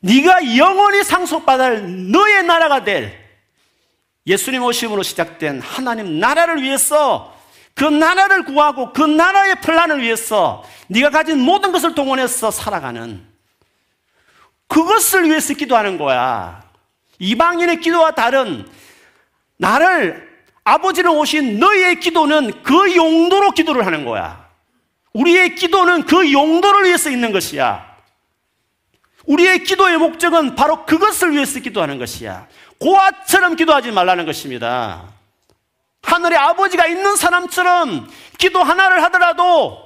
네가 0.00 0.56
영원히 0.56 1.04
상속받을 1.04 2.10
너의 2.10 2.42
나라가 2.42 2.84
될 2.84 3.24
예수님 4.26 4.62
오심으로 4.62 5.02
시작된 5.02 5.60
하나님 5.60 6.18
나라를 6.18 6.62
위해서 6.62 7.32
그 7.74 7.84
나라를 7.84 8.44
구하고 8.44 8.92
그 8.92 9.02
나라의 9.02 9.60
플란을 9.60 10.02
위해서 10.02 10.64
네가 10.88 11.10
가진 11.10 11.38
모든 11.40 11.72
것을 11.72 11.94
동원해서 11.94 12.50
살아가는 12.50 13.24
그것을 14.66 15.28
위해서 15.28 15.54
기도하는 15.54 15.98
거야. 15.98 16.62
이방인의 17.18 17.80
기도와 17.80 18.12
다른 18.12 18.68
나를 19.56 20.33
아버지를 20.64 21.10
오신 21.10 21.58
너희의 21.58 22.00
기도는 22.00 22.62
그 22.62 22.96
용도로 22.96 23.52
기도를 23.52 23.86
하는 23.86 24.04
거야. 24.04 24.48
우리의 25.12 25.54
기도는 25.54 26.04
그 26.04 26.32
용도를 26.32 26.86
위해서 26.86 27.10
있는 27.10 27.32
것이야. 27.32 27.94
우리의 29.26 29.64
기도의 29.64 29.98
목적은 29.98 30.54
바로 30.54 30.84
그것을 30.84 31.32
위해서 31.32 31.60
기도하는 31.60 31.98
것이야. 31.98 32.46
고아처럼 32.78 33.56
기도하지 33.56 33.92
말라는 33.92 34.26
것입니다. 34.26 35.02
하늘에 36.02 36.36
아버지가 36.36 36.86
있는 36.86 37.16
사람처럼 37.16 38.10
기도 38.38 38.62
하나를 38.62 39.02
하더라도 39.04 39.82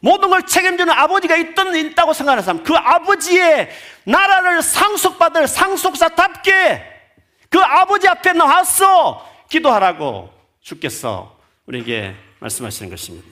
모든 0.00 0.30
걸 0.30 0.46
책임지는 0.46 0.92
아버지가 0.92 1.36
있던 1.36 1.74
있다고 1.74 2.12
생각하는 2.12 2.42
사람, 2.42 2.62
그 2.62 2.74
아버지의 2.74 3.70
나라를 4.04 4.62
상속받을 4.62 5.48
상속사답게 5.48 6.82
그 7.48 7.58
아버지 7.58 8.06
앞에 8.06 8.34
나와서 8.34 9.33
기도하라고 9.54 10.32
주께서 10.60 11.38
우리에게 11.66 12.14
말씀하시는 12.40 12.90
것입니다. 12.90 13.28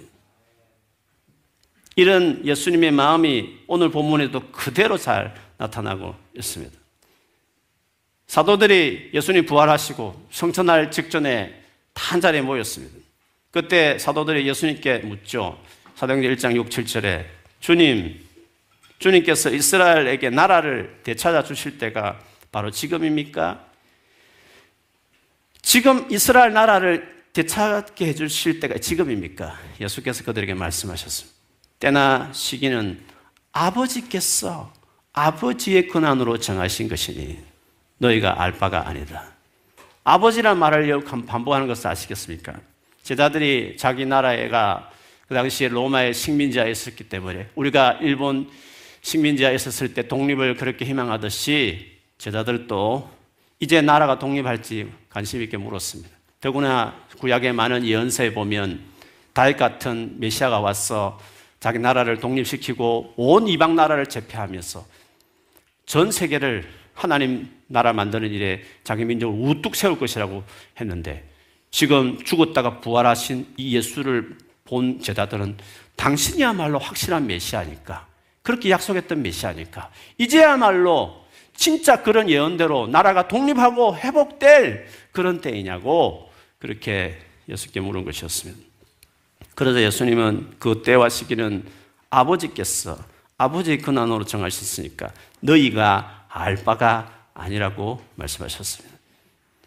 이런 1.97 2.47
예수님의 2.47 2.93
마음이 2.93 3.59
오늘 3.67 3.91
본문에도 3.91 4.53
그대로 4.53 4.97
잘 4.97 5.35
나타나고 5.59 6.15
있습니다. 6.37 6.79
사도들이 8.29 9.11
예수님 9.13 9.47
부활하시고 9.47 10.29
성천할 10.31 10.93
직전에 10.93 11.61
다한 11.93 12.21
자리에 12.21 12.41
모였습니다. 12.41 12.97
그때 13.51 13.99
사도들이 13.99 14.49
예수님께 14.49 14.99
묻죠. 14.99 15.61
사도행전 15.97 16.35
1장 16.35 16.55
6, 16.55 16.69
7절에 16.69 17.27
주님, 17.59 18.25
주님께서 19.01 19.51
이스라엘에게 19.51 20.31
나라를 20.31 21.01
되찾아 21.03 21.43
주실 21.43 21.79
때가 21.79 22.21
바로 22.53 22.71
지금입니까? 22.71 23.72
지금 25.63 26.07
이스라엘 26.11 26.53
나라를 26.53 27.23
되찾게 27.33 28.07
해주실 28.09 28.61
때가 28.61 28.79
지금입니까? 28.79 29.59
예수께서 29.81 30.23
그들에게 30.25 30.53
말씀하셨습니다. 30.55 31.39
때나 31.79 32.31
시기는 32.33 33.01
아버지께서 33.53 34.73
아버지의 35.13 35.89
권한으로 35.89 36.39
정하신 36.39 36.89
것이니 36.89 37.39
너희가 37.99 38.43
알 38.43 38.53
바가 38.53 38.89
아니다. 38.89 39.33
아버지란 40.05 40.59
말을 40.59 41.05
반복하는 41.27 41.67
것을 41.69 41.87
아시겠습니까? 41.87 42.55
제자들이 43.03 43.77
자기 43.79 44.05
나라에가 44.05 44.91
그 45.29 45.35
당시에 45.35 45.69
로마의 45.69 46.13
식민지하에 46.13 46.71
있었기 46.71 47.09
때문에 47.09 47.49
우리가 47.55 47.99
일본 48.03 48.51
식민지하에 49.01 49.55
있었을 49.55 49.95
때 49.95 50.07
독립을 50.07 50.57
그렇게 50.57 50.85
희망하듯이 50.85 51.99
제자들도 52.19 53.22
이제 53.63 53.81
나라가 53.81 54.19
독립할지 54.19 54.91
관심 55.09 55.41
있게 55.41 55.57
물었습니다. 55.57 56.11
더구나 56.41 56.97
구약의 57.21 57.53
많은 57.53 57.87
예언서에 57.87 58.35
보면 58.35 58.81
다윗 59.33 59.57
같은 59.57 60.17
메시아가 60.19 60.59
와서 60.59 61.21
자기 61.61 61.79
나라를 61.79 62.19
독립시키고 62.19 63.15
온 63.17 63.47
이방 63.47 63.77
나라를 63.77 64.07
제패하면서 64.07 64.85
전 65.87 66.11
세계를 66.11 66.69
하나님 66.93 67.49
나라 67.69 67.93
만드는 67.93 68.33
일에 68.33 68.65
자기 68.83 69.05
민족을 69.05 69.39
우뚝 69.41 69.77
세울 69.77 69.97
것이라고 69.97 70.43
했는데 70.81 71.25
지금 71.71 72.19
죽었다가 72.25 72.81
부활하신 72.81 73.55
이 73.59 73.77
예수를 73.77 74.39
본 74.65 75.01
제자들은 75.01 75.57
당신이야말로 75.95 76.81
확실한 76.81 77.29
메시아니까 77.29 78.09
그렇게 78.43 78.71
약속했던 78.71 79.23
메시아니까 79.23 79.93
이제야말로 80.19 81.22
진짜 81.55 82.03
그런 82.03 82.29
예언대로 82.29 82.87
나라가 82.87 83.29
독립하고 83.29 83.97
회복될 83.97 84.87
그런 85.13 85.41
때이냐고 85.41 86.31
그렇게 86.59 87.19
예수께 87.49 87.81
물은 87.81 88.05
것이었습니다. 88.05 88.61
그래서 89.55 89.83
예수님은 89.83 90.55
그 90.59 90.83
때와 90.83 91.09
시기는 91.09 91.65
아버지께서 92.11 92.99
아버지의 93.39 93.79
근한으로 93.79 94.25
정하셨으니까 94.25 95.11
너희가 95.41 96.27
알 96.29 96.57
바가 96.57 97.27
아니라고 97.35 98.01
말씀하셨습니다. 98.15 98.97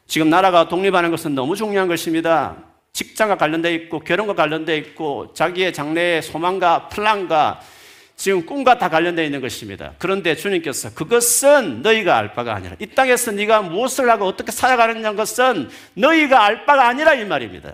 지금 0.08 0.30
나라가 0.30 0.68
독립하는 0.68 1.12
것은 1.12 1.36
너무 1.36 1.56
중요한 1.56 1.88
것입니다. 1.88 2.56
직장과 2.94 3.38
관련되어 3.38 3.72
있고 3.74 4.00
결혼과 4.00 4.36
관련되어 4.36 4.76
있고 4.78 5.34
자기의 5.34 5.74
장래의 5.74 6.22
소망과 6.22 6.88
플란과 6.90 7.60
지금 8.16 8.46
꿈과 8.46 8.78
다 8.78 8.90
관련되어 8.90 9.26
있는 9.26 9.42
것입니다. 9.42 9.94
그런데 10.00 10.36
주님께서 10.36 10.94
그것은 10.94 11.82
너희가 11.82 12.18
알 12.18 12.34
바가 12.34 12.56
아니라 12.56 12.76
이 12.80 12.88
땅에서 12.88 13.32
네가 13.32 13.64
무엇을 13.64 14.10
하고 14.10 14.26
어떻게 14.26 14.52
살아가느냐 14.52 15.14
것은 15.14 15.70
너희가 15.96 16.44
알 16.44 16.66
바가 16.66 16.88
아니라 16.88 17.14
이 17.14 17.26
말입니다. 17.26 17.74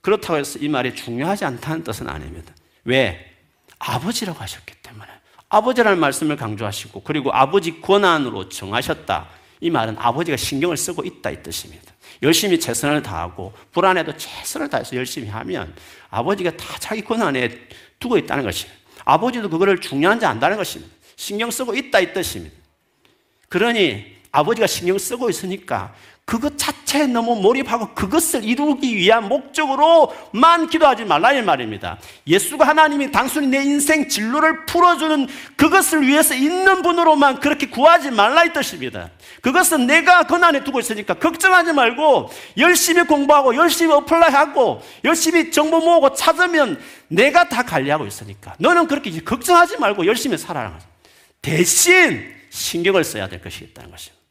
그렇다고 0.00 0.38
해서 0.38 0.58
이 0.58 0.68
말이 0.68 0.94
중요하지 0.94 1.44
않다는 1.44 1.84
뜻은 1.84 2.08
아닙니다. 2.08 2.52
왜? 2.84 3.30
아버지라고 3.78 4.38
하셨기 4.38 4.74
때문에. 4.82 5.06
아버지라는 5.48 5.98
말씀을 5.98 6.36
강조하시고 6.36 7.02
그리고 7.02 7.30
아버지 7.32 7.80
권한으로 7.80 8.48
정하셨다. 8.48 9.28
이 9.60 9.70
말은 9.70 9.96
아버지가 9.98 10.36
신경을 10.36 10.76
쓰고 10.76 11.04
있다 11.04 11.30
이 11.30 11.42
뜻입니다. 11.42 11.92
열심히 12.22 12.58
최선을 12.58 13.02
다하고 13.02 13.52
불안해도 13.70 14.16
최선을 14.16 14.70
다해서 14.70 14.96
열심히 14.96 15.28
하면 15.28 15.74
아버지가 16.10 16.52
다 16.52 16.64
자기 16.78 17.02
권한에 17.02 17.68
두고 17.98 18.16
있다는 18.16 18.44
것입니다. 18.44 18.81
아버지도 19.04 19.48
그거를 19.48 19.80
중요한지 19.80 20.26
안다는 20.26 20.56
것입니다. 20.56 20.92
신경 21.16 21.50
쓰고 21.50 21.74
있다 21.74 22.00
이 22.00 22.12
뜻입니다. 22.12 22.54
그러니 23.48 24.16
아버지가 24.30 24.66
신경 24.66 24.98
쓰고 24.98 25.28
있으니까 25.28 25.94
그것 26.24 26.56
자체에 26.56 27.06
너무 27.08 27.34
몰입하고 27.36 27.94
그것을 27.94 28.44
이루기 28.44 28.96
위한 28.96 29.28
목적으로만 29.28 30.68
기도하지 30.70 31.04
말라 31.04 31.32
이 31.32 31.42
말입니다. 31.42 31.98
예수가 32.26 32.66
하나님이 32.66 33.10
단순히 33.10 33.48
내 33.48 33.62
인생 33.62 34.08
진로를 34.08 34.64
풀어주는 34.66 35.26
그것을 35.56 36.06
위해서 36.06 36.34
있는 36.34 36.80
분으로만 36.82 37.40
그렇게 37.40 37.66
구하지 37.66 38.12
말라 38.12 38.44
이 38.44 38.52
뜻입니다. 38.52 39.10
그것은 39.42 39.86
내가 39.86 40.22
권한에 40.22 40.62
두고 40.62 40.78
있으니까 40.80 41.14
걱정하지 41.14 41.72
말고 41.72 42.30
열심히 42.56 43.02
공부하고 43.02 43.56
열심히 43.56 43.92
apply하고 43.92 44.80
열심히 45.04 45.50
정보 45.50 45.80
모으고 45.80 46.14
찾으면 46.14 46.80
내가 47.08 47.48
다 47.48 47.64
관리하고 47.64 48.06
있으니까 48.06 48.54
너는 48.58 48.86
그렇게 48.86 49.10
걱정하지 49.20 49.76
말고 49.78 50.06
열심히 50.06 50.38
살아라. 50.38 50.78
대신 51.42 52.32
신경을 52.48 53.02
써야 53.02 53.28
될 53.28 53.42
것이 53.42 53.64
있다는 53.64 53.90
것입니다. 53.90 54.21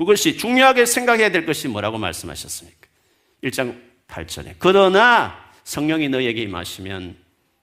그것이 0.00 0.38
중요하게 0.38 0.86
생각해야 0.86 1.30
될 1.30 1.44
것이 1.44 1.68
뭐라고 1.68 1.98
말씀하셨습니까? 1.98 2.88
1장 3.44 3.78
8절에. 4.08 4.54
그러나 4.58 5.36
성령이 5.64 6.08
너에게 6.08 6.40
임하시면 6.40 7.16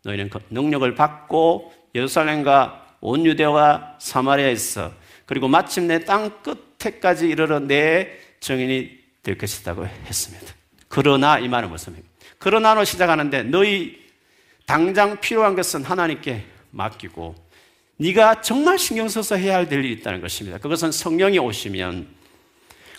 너희는 0.03 0.29
그 0.29 0.37
능력을 0.51 0.93
받고 0.93 1.73
예루살렘과 1.95 2.95
온 3.01 3.25
유대와 3.25 3.95
사마리아에서 3.99 4.93
그리고 5.25 5.47
마침내 5.47 6.05
땅 6.05 6.29
끝에까지 6.43 7.27
이르러 7.27 7.57
내 7.57 8.19
정인이 8.39 8.99
될 9.23 9.35
것이라고 9.39 9.87
했습니다. 9.87 10.53
그러나 10.87 11.39
이 11.39 11.47
말은 11.47 11.71
무슨 11.71 11.93
말입니까? 11.93 12.15
그러나로 12.37 12.83
시작하는데 12.83 13.43
너희 13.43 13.97
당장 14.67 15.19
필요한 15.19 15.55
것은 15.55 15.83
하나님께 15.83 16.45
맡기고 16.69 17.33
네가 17.97 18.41
정말 18.41 18.77
신경 18.77 19.09
써서 19.09 19.35
해야 19.35 19.55
할 19.55 19.73
일이 19.73 19.91
있다는 19.93 20.21
것입니다. 20.21 20.59
그것은 20.59 20.91
성령이 20.91 21.39
오시면 21.39 22.15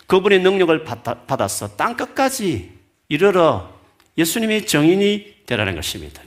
그분의 0.09 0.39
능력을 0.39 0.83
받아서 1.27 1.75
땅 1.75 1.95
끝까지 1.95 2.71
이르러 3.09 3.71
예수님의 4.17 4.65
정인이 4.65 5.45
되라는 5.45 5.75
것입니다. 5.75 6.23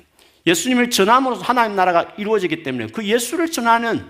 예수님을 0.46 0.88
전함으로써 0.88 1.42
하나님 1.42 1.74
나라가 1.74 2.14
이루어지기 2.16 2.62
때문에 2.62 2.86
그 2.86 3.04
예수를 3.04 3.50
전하는 3.50 4.06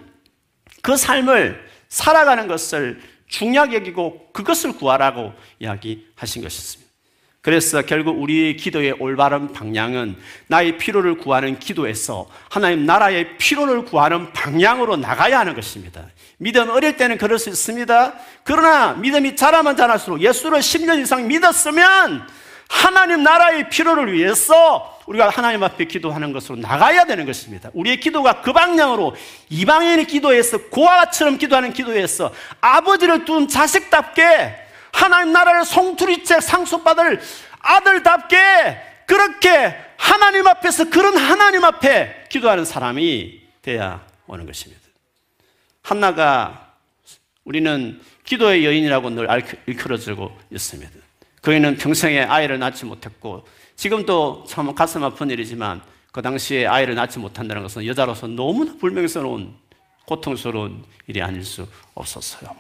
그 0.83 0.97
삶을 0.97 1.67
살아가는 1.89 2.47
것을 2.49 3.01
중요하게 3.29 3.77
여기고 3.77 4.33
그것을 4.33 4.75
구하라고 4.75 5.33
이야기하신 5.59 6.43
것이었습니다. 6.43 6.92
그래서 7.43 7.83
결국 7.83 8.23
우리의 8.23 8.57
기도의 8.57 8.93
올바른 9.01 9.53
방향은 9.53 10.17
나의 10.47 10.79
필요를 10.79 11.19
구하는 11.19 11.59
기도에서 11.59 12.29
하나님 12.49 12.87
나라의 12.87 13.37
필요를 13.37 13.85
구하는 13.85 14.33
방향으로 14.33 14.97
나가야 14.97 15.41
하는 15.41 15.57
것입니다. 15.57 16.07
믿음 16.39 16.71
어릴 16.71 16.97
때는 16.97 17.19
그럴 17.19 17.41
수 17.41 17.49
있습니다. 17.49 18.15
그러나 18.45 18.93
믿음이 18.93 19.35
자라면 19.35 19.77
자랄수록 19.77 20.21
예수를 20.21 20.61
10년 20.61 21.01
이상 21.01 21.27
믿었으면 21.27 22.29
하나님 22.69 23.25
나라의 23.25 23.69
필요를 23.71 24.13
위해서 24.13 25.01
우리가 25.07 25.29
하나님 25.29 25.65
앞에 25.65 25.87
기도하는 25.87 26.33
것으로 26.33 26.59
나가야 26.59 27.07
되는 27.07 27.27
것입니다. 27.27 27.71
우리의 27.75 27.99
기도가 27.99 28.41
그 28.41 28.53
방향으로 28.53 29.17
이방인의 29.51 30.07
기도에서 30.07 30.59
고아처럼 30.71 31.39
기도하는 31.39 31.73
기도에서 31.73 32.33
아버지를 32.61 33.25
둔 33.25 33.49
자식답게 33.49 34.62
하나님 34.93 35.33
나라를 35.33 35.65
송투리째 35.65 36.41
상속받을 36.41 37.21
아들답게 37.59 38.37
그렇게 39.07 39.77
하나님 39.97 40.47
앞에서 40.47 40.91
그런 40.91 41.17
하나님 41.17 41.65
앞에 41.65 42.25
기도하는 42.29 42.65
사람이 42.65 43.41
돼야 43.63 44.05
오는 44.27 44.47
것입니다. 44.47 44.83
한나가 45.83 46.73
우리는 47.45 48.01
기도의 48.25 48.65
여인이라고 48.65 49.11
늘 49.11 49.29
일컬어지고 49.67 50.37
있습니다. 50.51 50.93
그이는 51.41 51.77
평생에 51.77 52.23
아이를 52.23 52.59
낳지 52.59 52.85
못했고 52.85 53.47
지금도 53.77 54.45
참 54.49 54.73
가슴 54.75 55.03
아픈 55.03 55.31
일이지만 55.31 55.83
그 56.13 56.23
당시에 56.23 56.67
아이를 56.67 56.95
낳지 56.95 57.19
못한다는 57.19 57.63
것은 57.63 57.87
여자로서 57.87 58.29
너무나 58.29 58.75
불명스러운 58.79 59.57
고통스러운 60.07 60.85
일이 61.07 61.23
아닐 61.23 61.45
수 61.45 61.67
없었어요. 61.95 62.51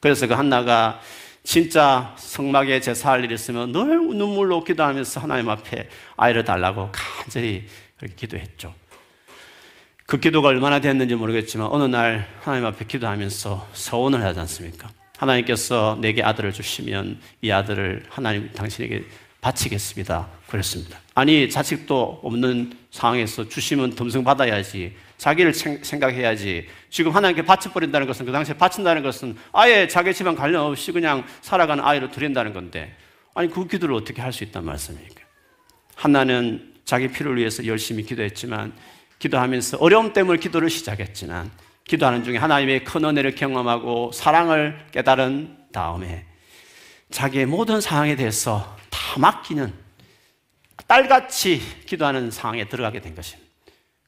그래서 0.00 0.26
그 0.26 0.34
한나가 0.34 1.00
진짜 1.44 2.14
성막에 2.18 2.80
제사할 2.80 3.24
일이 3.24 3.34
있으면 3.34 3.72
늘 3.72 3.98
눈물로 3.98 4.64
기도하면서 4.64 5.20
하나님 5.20 5.48
앞에 5.48 5.88
아이를 6.16 6.44
달라고 6.44 6.90
간절히 6.92 7.66
그렇게 7.98 8.14
기도했죠. 8.14 8.74
그 10.06 10.20
기도가 10.20 10.48
얼마나 10.48 10.80
됐는지 10.80 11.14
모르겠지만 11.14 11.68
어느 11.70 11.84
날 11.84 12.28
하나님 12.40 12.66
앞에 12.66 12.84
기도하면서 12.84 13.68
서원을 13.72 14.22
하지 14.22 14.40
않습니까? 14.40 14.90
하나님께서 15.18 15.98
내게 16.00 16.22
아들을 16.22 16.52
주시면 16.52 17.20
이 17.42 17.50
아들을 17.50 18.04
하나님 18.08 18.52
당신에게 18.52 19.04
바치겠습니다. 19.40 20.28
그랬습니다. 20.48 20.98
아니 21.14 21.48
자식도 21.48 22.20
없는 22.22 22.76
상황에서 22.90 23.48
주시면 23.48 23.94
덤승 23.94 24.22
받아야지 24.22 24.94
자기를 25.22 25.54
생각해야지 25.54 26.66
지금 26.90 27.12
하나님께 27.12 27.42
바쳐버린다는 27.44 28.08
것은 28.08 28.26
그 28.26 28.32
당시에 28.32 28.56
바친다는 28.56 29.04
것은 29.04 29.36
아예 29.52 29.86
자기 29.86 30.12
집안 30.12 30.34
관련 30.34 30.64
없이 30.64 30.90
그냥 30.90 31.24
살아가는 31.42 31.84
아이로 31.84 32.10
드린다는 32.10 32.52
건데 32.52 32.96
아니 33.32 33.48
그 33.48 33.68
기도를 33.68 33.94
어떻게 33.94 34.20
할 34.20 34.32
수 34.32 34.42
있단 34.42 34.64
말씀입니까? 34.64 35.22
하나는 35.94 36.74
자기 36.84 37.06
필요를 37.06 37.38
위해서 37.38 37.64
열심히 37.66 38.02
기도했지만 38.02 38.72
기도하면서 39.20 39.76
어려움 39.78 40.12
때문에 40.12 40.40
기도를 40.40 40.68
시작했지만 40.68 41.52
기도하는 41.84 42.24
중에 42.24 42.38
하나님의 42.38 42.82
큰 42.82 43.04
은혜를 43.04 43.36
경험하고 43.36 44.10
사랑을 44.10 44.76
깨달은 44.90 45.56
다음에 45.72 46.26
자기의 47.12 47.46
모든 47.46 47.80
상황에 47.80 48.16
대해서 48.16 48.76
다 48.90 49.20
맡기는 49.20 49.72
딸같이 50.88 51.62
기도하는 51.86 52.32
상황에 52.32 52.68
들어가게 52.68 53.00
된 53.00 53.14
것입니다. 53.14 53.48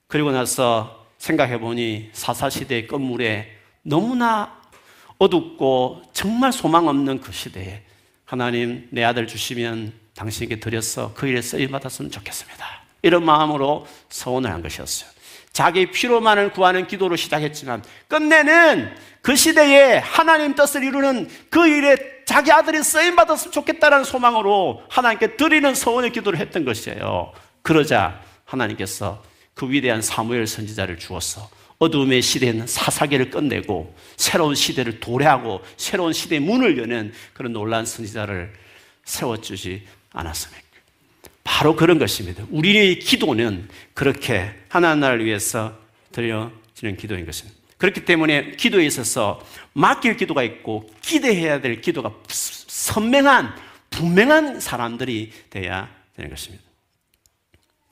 그리고 0.09 0.33
나서 0.33 1.04
생각해 1.25 1.59
보니 1.59 2.11
사사시대의 2.13 2.87
건물에 2.87 3.51
너무나 3.81 4.61
어둡고 5.17 6.03
정말 6.13 6.53
소망 6.53 6.87
없는 6.87 7.21
그 7.23 7.33
시대에 7.33 7.83
하나님 8.27 8.89
내 8.91 9.03
아들 9.05 9.27
주시면 9.27 9.95
당신에게 10.15 10.61
드려서 10.61 11.13
그 11.15 11.27
일에 11.27 11.41
쓰임 11.41 11.71
받았으면 11.71 12.11
좋겠습니다. 12.11 12.67
이런 13.01 13.25
마음으로 13.25 13.87
서원을 14.11 14.53
한 14.53 14.61
것이었어요. 14.61 15.09
자기 15.53 15.91
피로만을 15.91 16.53
구하는 16.53 16.87
기도로 16.87 17.17
시작했지만 17.17 17.83
끝내는 18.09 18.95
그 19.23 19.35
시대에 19.35 19.97
하나님 19.99 20.55
뜻을 20.55 20.85
이루는 20.85 21.31
그 21.49 21.67
일에 21.67 21.97
자기 22.27 22.53
아들이 22.53 22.83
쓰임 22.83 23.17
받았으면 23.17 23.51
좋겠다는 23.51 24.05
소망으로 24.05 24.83
하나님께 24.91 25.37
드리는 25.37 25.75
서원의 25.75 26.13
기도를 26.13 26.39
했던 26.39 26.67
것이에요. 26.67 27.33
그러자 27.63 28.21
하나님께서 28.45 29.23
그 29.55 29.71
위대한 29.71 30.03
사무엘 30.03 30.47
선지자를 30.47 30.99
주어서 30.99 31.49
어둠의 31.79 32.23
시대는 32.23 32.67
사사계를 32.67 33.31
끝내고 33.31 33.95
새로운 34.17 34.55
시대를 34.55 35.01
도래하고 35.01 35.63
새로운 35.77 36.13
시대의 36.13 36.41
문을 36.41 36.79
여는 36.79 37.13
그런 37.33 37.53
놀라운 37.53 37.85
선지자를 37.85 38.53
세워주지 39.05 39.83
않았습니까? 40.13 40.65
바로 41.43 41.77
그런 41.77 41.99
것입니다. 41.99 42.45
우리의 42.51 42.99
기도는 43.01 43.69
그렇게 43.93 44.55
하나님 44.69 45.01
나라를 45.01 45.25
위해서 45.25 45.77
드려지는 46.13 46.97
기도인 46.97 47.27
것입니다. 47.27 47.59
그렇기 47.77 48.05
때문에 48.05 48.53
기도에 48.53 48.87
있어서 48.87 49.45
맡길 49.75 50.17
기도가 50.17 50.43
있고 50.43 50.91
기대해야 51.03 51.61
될 51.61 51.81
기도가 51.81 52.13
선명한 52.29 53.55
분명한 53.91 54.61
사람들이 54.61 55.33
돼야 55.51 55.89
되는 56.17 56.31
것입니다. 56.31 56.64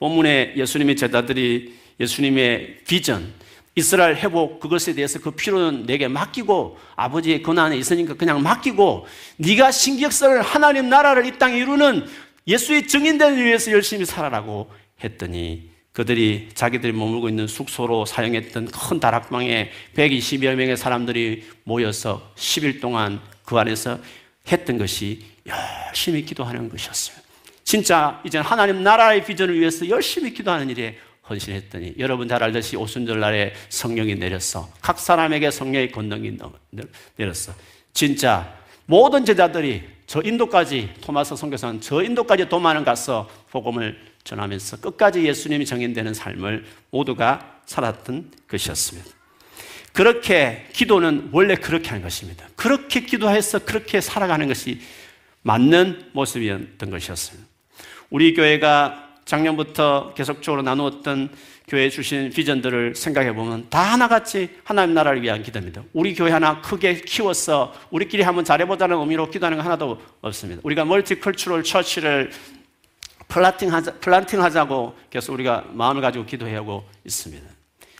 본문에 0.03 0.55
예수님의 0.57 0.97
제자들이 0.97 1.75
예수님의 1.97 2.79
비전, 2.85 3.33
이스라엘 3.73 4.17
회복 4.17 4.59
그것에 4.59 4.93
대해서 4.93 5.17
그 5.17 5.31
필요는 5.31 5.85
내게 5.85 6.09
맡기고 6.09 6.77
아버지의 6.97 7.41
권한에 7.41 7.77
있으니까 7.77 8.15
그냥 8.15 8.43
맡기고 8.43 9.07
네가 9.37 9.71
신격설을 9.71 10.41
하나님 10.41 10.89
나라를 10.89 11.25
이 11.25 11.39
땅에 11.39 11.57
이루는 11.57 12.05
예수의 12.45 12.89
증인되는 12.89 13.41
위해서 13.45 13.71
열심히 13.71 14.03
살아라고 14.03 14.69
했더니 15.01 15.69
그들이 15.93 16.49
자기들이 16.53 16.91
머물고 16.91 17.29
있는 17.29 17.47
숙소로 17.47 18.05
사용했던 18.05 18.71
큰 18.71 18.99
다락방에 18.99 19.71
120여 19.95 20.55
명의 20.55 20.75
사람들이 20.75 21.45
모여서 21.63 22.29
10일 22.35 22.81
동안 22.81 23.21
그 23.45 23.57
안에서 23.57 23.99
했던 24.51 24.77
것이 24.77 25.21
열심히 25.47 26.25
기도하는 26.25 26.67
것이었어요. 26.67 27.22
진짜 27.63 28.21
이제 28.25 28.37
하나님 28.37 28.83
나라의 28.83 29.25
비전을 29.25 29.59
위해서 29.59 29.87
열심히 29.89 30.33
기도하는 30.33 30.69
일에 30.69 30.97
헌신했더니 31.29 31.95
여러분 31.99 32.27
잘 32.27 32.43
알듯이 32.43 32.75
오순절 32.75 33.19
날에 33.19 33.53
성령이 33.69 34.15
내렸어. 34.15 34.69
각 34.81 34.99
사람에게 34.99 35.51
성령의 35.51 35.91
권능이 35.91 36.37
내렸어. 37.15 37.53
진짜 37.93 38.53
모든 38.85 39.23
제자들이 39.23 39.83
저 40.05 40.21
인도까지 40.21 40.89
토마스 41.01 41.35
선교사는 41.35 41.79
저 41.81 42.03
인도까지 42.03 42.49
도만을 42.49 42.83
가서 42.83 43.29
복음을 43.51 43.97
전하면서 44.25 44.81
끝까지 44.81 45.23
예수님이 45.25 45.65
정인되는 45.65 46.13
삶을 46.13 46.65
모두가 46.91 47.61
살았던 47.65 48.31
것이었습니다. 48.49 49.09
그렇게 49.93 50.67
기도는 50.73 51.29
원래 51.31 51.55
그렇게 51.55 51.89
하는 51.89 52.01
것입니다. 52.01 52.47
그렇게 52.55 53.01
기도해서 53.01 53.59
그렇게 53.59 54.01
살아가는 54.01 54.47
것이 54.47 54.81
맞는 55.43 56.09
모습이었던 56.13 56.89
것이었습니다. 56.89 57.52
우리 58.13 58.35
교회가 58.35 59.09
작년부터 59.25 60.13
계속적으로 60.13 60.61
나누었던 60.61 61.29
교회 61.67 61.89
주신 61.89 62.29
비전들을 62.29 62.93
생각해 62.93 63.33
보면 63.33 63.65
다 63.71 63.79
하나같이 63.79 64.49
하나님 64.63 64.93
나라를 64.93 65.23
위한 65.23 65.41
기도입니다. 65.41 65.81
우리 65.93 66.13
교회 66.13 66.29
하나 66.29 66.61
크게 66.61 67.01
키워서 67.01 67.73
우리끼리 67.89 68.21
한번 68.21 68.45
잘해보자는 68.45 68.99
의미로 68.99 69.31
기도하는 69.31 69.57
거 69.57 69.63
하나도 69.63 69.99
없습니다. 70.21 70.61
우리가 70.63 70.85
multicultural 70.85 71.63
church를 71.63 72.29
planting 73.29 73.73
하자, 73.73 73.95
planting 73.95 74.43
하자고 74.43 74.95
계속 75.09 75.33
우리가 75.33 75.65
마음을 75.71 76.03
가지고 76.03 76.27
기도하고 76.27 76.87
있습니다. 77.05 77.43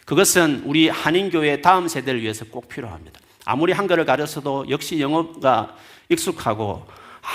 그것은 0.05 0.61
우리 0.65 0.89
한인교회 0.89 1.61
다음 1.61 1.87
세대를 1.87 2.21
위해서 2.21 2.45
꼭 2.45 2.69
필요합니다. 2.69 3.19
아무리 3.45 3.73
한글을 3.73 4.05
가르쳐도 4.05 4.67
역시 4.69 5.01
영어가 5.01 5.75
익숙하고 6.09 6.85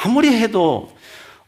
아무리 0.05 0.29
해도 0.29 0.97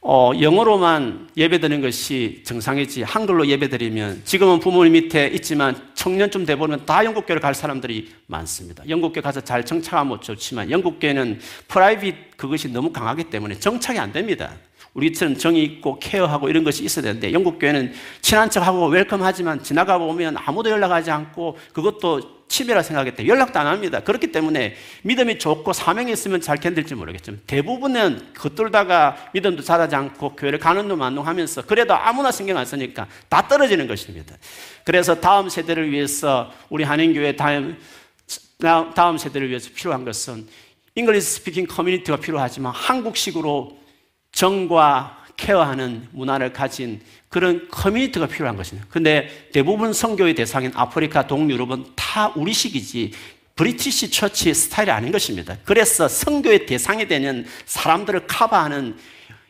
어, 0.02 0.32
영어로만 0.40 1.28
예배드리는 1.36 1.82
것이 1.82 2.40
정상이지 2.44 3.02
한글로 3.02 3.46
예배드리면 3.48 4.22
지금은 4.24 4.58
부모님 4.58 4.94
밑에 4.94 5.26
있지만 5.28 5.76
청년쯤 5.94 6.46
돼보면 6.46 6.86
다 6.86 7.04
영국교를 7.04 7.42
갈 7.42 7.54
사람들이 7.54 8.10
많습니다. 8.26 8.82
영국교 8.88 9.20
가서 9.20 9.42
잘 9.42 9.64
정착하면 9.64 10.22
좋지만 10.22 10.70
영국교는 10.70 11.40
프라이빗 11.68 12.38
그것이 12.38 12.72
너무 12.72 12.90
강하기 12.92 13.24
때문에 13.24 13.58
정착이 13.58 13.98
안 13.98 14.10
됩니다. 14.10 14.52
우리처럼 14.94 15.36
정이 15.36 15.62
있고 15.64 15.98
케어하고 15.98 16.48
이런 16.48 16.64
것이 16.64 16.82
있어야 16.82 17.02
되는데 17.02 17.32
영국 17.34 17.58
교회는 17.58 17.92
친한 18.22 18.48
척하고 18.48 18.86
welcome하지만 18.86 19.62
지나가 19.62 19.98
보면 19.98 20.36
아무도 20.38 20.70
연락하지 20.70 21.10
않고 21.10 21.58
그것도 21.74 22.39
생각하기 22.82 23.16
때문에 23.16 23.32
연락도 23.32 23.58
안 23.58 23.66
합니다. 23.66 24.00
그렇기 24.00 24.32
때문에 24.32 24.74
믿음이 25.02 25.38
좋고 25.38 25.72
사명이 25.72 26.12
있으면 26.12 26.40
잘 26.40 26.58
견딜지 26.58 26.94
모르겠지만 26.96 27.40
대부분은 27.46 28.34
겉돌다가 28.34 29.30
믿음도 29.32 29.62
자라지 29.62 29.94
않고 29.94 30.36
교회를 30.36 30.58
가는 30.58 30.86
둥 30.88 30.98
마는 30.98 31.17
둥 31.17 31.30
하면서 31.30 31.62
그래도 31.66 31.94
아무나 31.94 32.30
신경 32.32 32.58
안 32.58 32.66
쓰니까 32.66 33.06
다 33.28 33.46
떨어지는 33.46 33.86
것입니다. 33.86 34.36
그래서 34.84 35.14
다음 35.20 35.48
세대를 35.48 35.90
위해서 35.90 36.52
우리 36.68 36.84
한인교회 36.84 37.36
다음, 37.36 37.78
다음 38.58 39.16
세대를 39.16 39.48
위해서 39.48 39.70
필요한 39.74 40.04
것은 40.04 40.46
English 40.96 41.30
speaking 41.30 41.66
community가 41.66 42.18
필요하지만 42.18 42.72
한국식으로 42.74 43.78
정과 44.32 45.19
care하는 45.40 46.06
문화를 46.12 46.52
가진 46.52 47.00
그런 47.30 47.66
커뮤니티가 47.70 48.26
필요한 48.26 48.56
것입니다. 48.56 48.86
근데 48.90 49.48
대부분 49.52 49.92
선교의 49.94 50.34
대상인 50.34 50.70
아프리카 50.74 51.26
동유럽은 51.26 51.86
다 51.96 52.28
우리식이지 52.36 53.12
British 53.56 54.10
church 54.10 54.52
style이 54.52 54.90
아닌 54.90 55.10
것입니다. 55.10 55.56
그래서 55.64 56.08
선교의 56.08 56.66
대상이 56.66 57.08
되는 57.08 57.46
사람들을 57.64 58.26
커버하는 58.26 58.96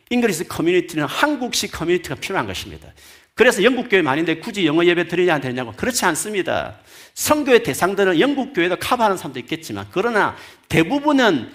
English 0.09 0.45
community는 0.45 1.05
한국식 1.05 1.71
커뮤니티가 1.73 2.15
필요한 2.15 2.47
것입니다. 2.47 2.87
그래서 3.33 3.63
영국 3.63 3.89
교회 3.89 4.01
많은데 4.01 4.35
굳이 4.35 4.65
영어 4.65 4.85
예배 4.85 5.07
드리냐 5.07 5.35
안 5.35 5.41
되냐고 5.41 5.73
그렇지 5.73 6.05
않습니다. 6.05 6.75
선교의 7.15 7.63
대상들은 7.63 8.19
영국 8.19 8.53
교회도 8.53 8.77
커버하는 8.77 9.17
사람도 9.17 9.39
있겠지만 9.39 9.87
그러나 9.91 10.35
대부분은 10.69 11.51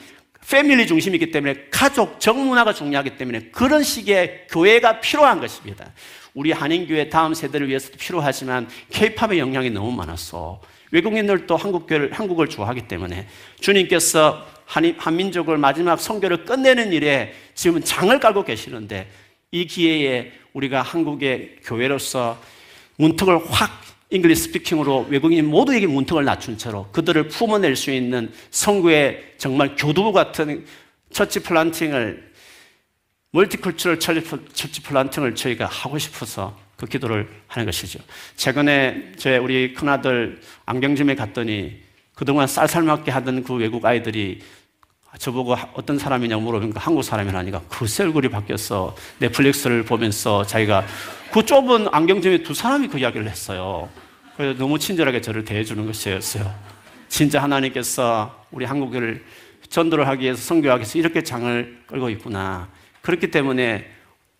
family 0.48 0.86
중심이기 0.86 1.30
때문에 1.30 1.66
가족, 1.70 2.20
정문화가 2.20 2.72
중요하기 2.72 3.16
때문에 3.16 3.50
그런 3.50 3.82
식의 3.82 4.46
교회가 4.50 5.00
필요한 5.00 5.40
것입니다. 5.40 5.92
우리 6.34 6.52
한인교회 6.52 7.08
다음 7.08 7.34
세대를 7.34 7.68
위해서도 7.68 7.96
필요하지만 7.98 8.68
케이팝의 8.90 9.38
영향이 9.38 9.70
너무 9.70 9.90
많아서. 9.92 10.60
외국인들도 10.92 11.56
한국교를, 11.56 12.12
한국을 12.12 12.48
좋아하기 12.48 12.86
때문에 12.88 13.26
주님께서 13.60 14.46
한, 14.66 14.94
한민족을 14.98 15.58
마지막 15.58 16.00
선교를 16.00 16.44
끝내는 16.44 16.92
일에 16.92 17.34
지금 17.54 17.82
장을 17.82 18.18
깔고 18.18 18.44
계시는데 18.44 19.10
이 19.50 19.66
기회에 19.66 20.32
우리가 20.52 20.82
한국의 20.82 21.56
교회로서 21.64 22.40
문턱을 22.96 23.40
확 23.50 23.70
English 24.10 24.42
speaking으로 24.44 25.06
외국인 25.10 25.46
모두에게 25.46 25.86
문턱을 25.86 26.24
낮춘 26.24 26.56
채로 26.58 26.88
그들을 26.92 27.28
품어낼 27.28 27.74
수 27.74 27.90
있는 27.90 28.32
선교의 28.50 29.34
정말 29.38 29.74
교두보 29.76 30.12
같은 30.12 30.64
church 31.10 31.40
planting을 31.40 32.32
multicultural 33.32 33.98
church 33.98 34.82
planting을 34.82 35.34
저희가 35.34 35.66
하고 35.66 35.98
싶어서 35.98 36.56
그 36.76 36.86
기도를 36.86 37.28
하는 37.48 37.66
것이죠. 37.66 37.98
최근에 38.36 39.12
제 39.16 39.38
우리 39.38 39.74
큰아들 39.74 40.40
안경점에 40.66 41.14
갔더니 41.14 41.80
그동안 42.14 42.46
쌀쌀맞게 42.46 43.10
하던 43.10 43.42
그 43.44 43.54
외국 43.54 43.84
아이들이 43.84 44.40
저보고 45.18 45.56
어떤 45.74 45.98
사람이냐고 45.98 46.42
물어보니까 46.42 46.80
한국 46.80 47.02
사람이라니까 47.02 47.62
글쎄 47.68 48.04
얼굴이 48.04 48.28
바뀌었어. 48.28 48.94
넷플릭스를 49.18 49.84
보면서 49.84 50.44
자기가 50.44 50.84
그 51.32 51.44
좁은 51.44 51.88
안경점에 51.92 52.42
두 52.42 52.54
사람이 52.54 52.88
그 52.88 52.98
이야기를 52.98 53.28
했어요. 53.28 53.88
그래서 54.36 54.58
너무 54.58 54.78
친절하게 54.78 55.20
저를 55.20 55.44
대해주는 55.44 55.84
것이었어요. 55.86 56.52
진짜 57.08 57.42
하나님께서 57.42 58.44
우리 58.50 58.64
한국을 58.64 59.24
전도를 59.68 60.06
하기 60.08 60.24
위해서 60.24 60.40
성교하기 60.42 60.80
위해서 60.80 60.98
이렇게 60.98 61.22
장을 61.22 61.82
끌고 61.86 62.10
있구나. 62.10 62.68
그렇기 63.02 63.30
때문에 63.30 63.90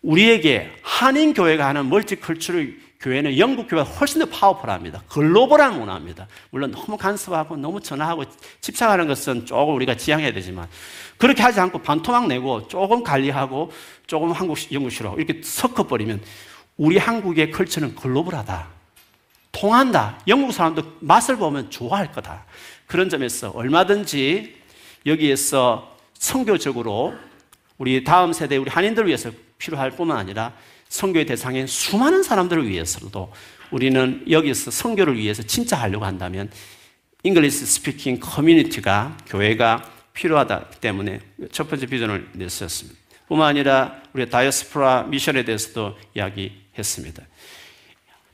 우리에게 0.01 0.71
한인 0.83 1.33
교회가 1.33 1.67
하는 1.67 1.89
멀티컬처럴 1.89 2.87
교회는 2.99 3.37
영국 3.37 3.67
교회가 3.67 3.87
훨씬 3.87 4.19
더 4.19 4.25
파워풀합니다. 4.25 5.03
글로벌한 5.07 5.79
문화입니다. 5.79 6.27
물론 6.49 6.71
너무 6.71 6.97
간섭하고 6.97 7.55
너무 7.55 7.79
전화하고 7.79 8.25
집착하는 8.59 9.07
것은 9.07 9.45
조금 9.45 9.75
우리가 9.75 9.95
지향해야 9.95 10.33
되지만 10.33 10.67
그렇게 11.17 11.43
하지 11.43 11.59
않고 11.59 11.79
반토막 11.79 12.27
내고 12.27 12.67
조금 12.67 13.03
관리하고 13.03 13.71
조금 14.07 14.31
한국식, 14.31 14.73
영국식으로 14.73 15.15
이렇게 15.17 15.41
섞어버리면 15.43 16.21
우리 16.77 16.97
한국의 16.97 17.51
컬처는 17.51 17.95
글로벌하다. 17.95 18.67
통한다. 19.51 20.19
영국 20.27 20.51
사람도 20.51 20.97
맛을 20.99 21.35
보면 21.37 21.71
좋아할 21.71 22.11
거다. 22.11 22.45
그런 22.85 23.09
점에서 23.09 23.49
얼마든지 23.49 24.55
여기에서 25.05 25.97
선교적으로 26.13 27.15
우리 27.77 28.03
다음 28.03 28.33
세대 28.33 28.57
우리 28.57 28.69
한인들을 28.69 29.07
위해서 29.07 29.31
필요할 29.57 29.91
뿐만 29.91 30.17
아니라 30.17 30.53
선교의 30.89 31.25
대상인 31.25 31.67
수많은 31.67 32.23
사람들을 32.23 32.67
위해서도 32.67 33.31
우리는 33.71 34.23
여기서 34.29 34.71
선교를 34.71 35.17
위해서 35.17 35.43
진짜 35.43 35.75
하려고 35.75 36.05
한다면 36.05 36.49
English 37.23 37.65
speaking 37.65 38.19
community가 38.19 39.17
교회가 39.25 39.83
필요하다 40.13 40.69
때문에 40.81 41.19
첫 41.51 41.69
번째 41.69 41.87
비전을 41.87 42.29
냈었습니다. 42.33 42.97
뿐만 43.27 43.49
아니라 43.49 44.01
우리 44.13 44.29
diaspora 44.29 45.03
mission에 45.03 45.43
대해서도 45.43 45.97
이야기 46.15 46.66
했습니다. 46.77 47.23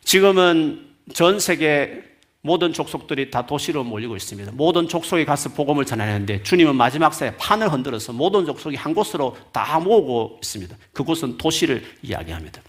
지금은 0.03 0.88
전 1.13 1.39
세계 1.39 2.03
모든 2.41 2.73
족속들이 2.73 3.32
다 3.32 3.45
도시로 3.45 3.86
몰리고 3.86 4.17
있습니다. 4.17 4.51
모든 4.53 4.89
족속에 4.89 5.23
가서 5.23 5.49
복음을 5.53 5.86
전하는데 5.86 6.43
주님은 6.43 6.75
마지막 6.75 7.13
사에 7.13 7.36
판을 7.38 7.71
흔들어서 7.71 8.12
모든 8.12 8.45
족속이 8.45 8.75
한 8.75 8.93
곳으로 8.93 9.38
다 9.53 9.79
모으고 9.79 10.39
있습니다. 10.41 10.75
그곳은 10.91 11.38
도시를 11.38 11.84
이야기합니다. 12.01 12.62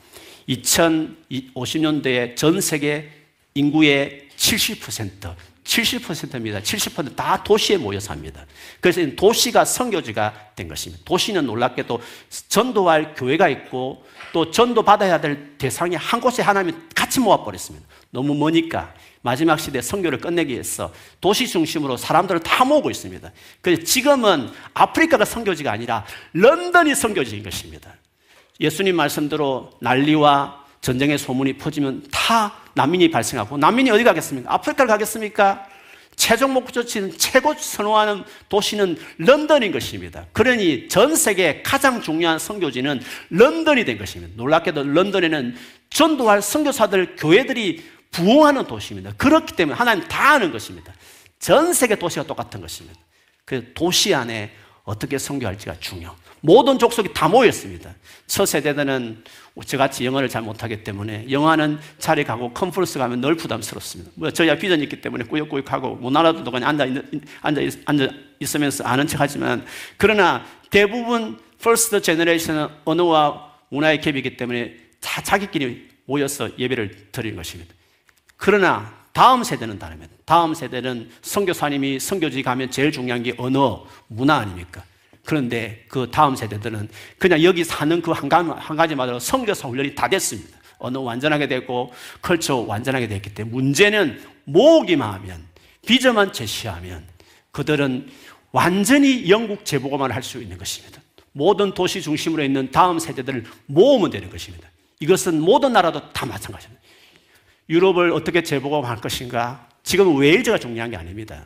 2050년대에 0.48 2.36
전 2.36 2.60
세계 2.60 3.10
인구의 3.54 4.28
70%, 4.36 5.34
70%입니다. 5.64 6.60
70%다 6.60 7.42
도시에 7.42 7.78
모여 7.78 7.98
삽니다. 7.98 8.46
그래서 8.80 9.00
도시가 9.16 9.64
성교지가 9.64 10.50
된 10.54 10.68
것입니다. 10.68 11.02
도시는 11.04 11.46
놀랍게도 11.46 12.00
전도할 12.48 13.14
교회가 13.14 13.48
있고 13.48 14.04
또 14.32 14.50
전도 14.50 14.82
받아야 14.82 15.20
될 15.20 15.56
대상이 15.58 15.96
한 15.96 16.20
곳에 16.20 16.42
하나님이 16.42 16.76
같이 16.94 17.20
모아버렸습니다. 17.20 17.86
너무 18.10 18.34
머니까 18.34 18.94
마지막 19.22 19.58
시대 19.58 19.80
성교를 19.80 20.18
끝내기 20.18 20.52
위해서 20.52 20.92
도시 21.20 21.48
중심으로 21.48 21.96
사람들을 21.96 22.40
다 22.40 22.64
모으고 22.64 22.90
있습니다. 22.90 23.32
그래서 23.62 23.82
지금은 23.82 24.50
아프리카가 24.74 25.24
성교지가 25.24 25.72
아니라 25.72 26.04
런던이 26.34 26.94
성교지인 26.94 27.42
것입니다. 27.42 27.94
예수님 28.60 28.96
말씀대로 28.96 29.70
난리와 29.80 30.63
전쟁의 30.84 31.16
소문이 31.16 31.54
퍼지면 31.54 32.04
다 32.10 32.52
난민이 32.74 33.10
발생하고 33.10 33.56
난민이 33.56 33.90
어디 33.90 34.04
가겠습니까? 34.04 34.52
아프리카를 34.52 34.86
가겠습니까? 34.86 35.66
최종 36.14 36.52
목표치는 36.52 37.16
최고 37.16 37.54
선호하는 37.54 38.22
도시는 38.50 38.98
런던인 39.16 39.72
것입니다. 39.72 40.26
그러니 40.34 40.88
전 40.88 41.16
세계 41.16 41.62
가장 41.62 42.02
중요한 42.02 42.38
선교지는 42.38 43.00
런던이 43.30 43.86
된 43.86 43.96
것입니다. 43.96 44.34
놀랍게도 44.36 44.84
런던에는 44.84 45.56
전도할 45.88 46.42
선교사들 46.42 47.16
교회들이 47.16 47.82
부흥하는 48.10 48.66
도시입니다. 48.66 49.14
그렇기 49.16 49.56
때문에 49.56 49.76
하나님 49.76 50.06
다 50.06 50.34
아는 50.34 50.52
것입니다. 50.52 50.92
전 51.38 51.72
세계 51.72 51.96
도시가 51.96 52.26
똑같은 52.26 52.60
것입니다. 52.60 53.00
그 53.46 53.72
도시 53.74 54.14
안에 54.14 54.52
어떻게 54.84 55.16
선교할지가 55.16 55.76
중요. 55.80 56.14
모든 56.40 56.78
족속이 56.78 57.14
다 57.14 57.26
모였습니다. 57.26 57.94
첫 58.26 58.44
세대들은 58.44 59.24
저같이 59.62 60.04
영어를 60.04 60.28
잘 60.28 60.42
못하기 60.42 60.82
때문에 60.82 61.26
영어는 61.30 61.78
자리 61.98 62.24
가고 62.24 62.52
컨퍼런스 62.52 62.98
가면 62.98 63.20
늘 63.20 63.36
부담스럽습니다. 63.36 64.10
뭐 64.16 64.30
저희가 64.30 64.56
비전이 64.56 64.82
있기 64.82 65.00
때문에 65.00 65.24
꾸역꾸역하고 65.24 65.96
못 65.96 66.16
알아도 66.16 66.50
그냥 66.50 66.70
앉아, 66.70 66.86
앉아, 67.42 67.60
앉아 67.84 68.08
있으면서 68.40 68.82
아는 68.84 69.06
척 69.06 69.20
하지만 69.20 69.64
그러나 69.96 70.44
대부분 70.70 71.38
first 71.62 72.02
generation은 72.02 72.68
언어와 72.84 73.52
문화의 73.68 73.98
갭이기 74.00 74.36
때문에 74.36 74.74
다 75.00 75.22
자기끼리 75.22 75.88
모여서 76.06 76.50
예배를 76.58 77.10
드리는 77.12 77.36
것입니다. 77.36 77.72
그러나 78.36 78.92
다음 79.12 79.44
세대는 79.44 79.78
다릅니다. 79.78 80.12
다음 80.24 80.54
세대는 80.54 81.10
선교사님이 81.22 82.00
선교지 82.00 82.42
가면 82.42 82.72
제일 82.72 82.90
중요한 82.90 83.22
게 83.22 83.32
언어, 83.38 83.86
문화 84.08 84.36
아닙니까? 84.38 84.82
그런데 85.24 85.84
그 85.88 86.10
다음 86.10 86.36
세대들은 86.36 86.88
그냥 87.18 87.42
여기 87.42 87.64
사는 87.64 88.00
그 88.02 88.12
한 88.12 88.28
가지, 88.28 88.48
한 88.50 88.76
가지마다 88.76 89.18
선교사 89.18 89.68
훈련이 89.68 89.94
다 89.94 90.08
됐습니다. 90.08 90.58
언어 90.78 91.00
완전하게 91.00 91.48
됐고, 91.48 91.92
culture 92.20 92.56
완전하게 92.56 93.08
됐기 93.08 93.34
때문에 93.34 93.54
문제는 93.54 94.22
모으기만 94.44 95.14
하면, 95.14 95.44
비전만 95.86 96.32
제시하면 96.32 97.04
그들은 97.52 98.08
완전히 98.52 99.28
영국 99.30 99.64
재보고만 99.64 100.12
할 100.12 100.22
수 100.22 100.40
있는 100.42 100.58
것입니다. 100.58 101.00
모든 101.32 101.72
도시 101.74 102.00
중심으로 102.02 102.44
있는 102.44 102.70
다음 102.70 102.98
세대들을 102.98 103.44
모으면 103.66 104.10
되는 104.10 104.30
것입니다. 104.30 104.68
이것은 105.00 105.40
모든 105.40 105.72
나라도 105.72 106.12
다 106.12 106.26
마찬가지입니다. 106.26 106.82
유럽을 107.68 108.12
어떻게 108.12 108.42
재보고할 108.42 108.98
것인가? 108.98 109.68
지금 109.82 110.16
웨일즈가 110.16 110.58
중요한 110.58 110.90
게 110.90 110.96
아닙니다. 110.96 111.44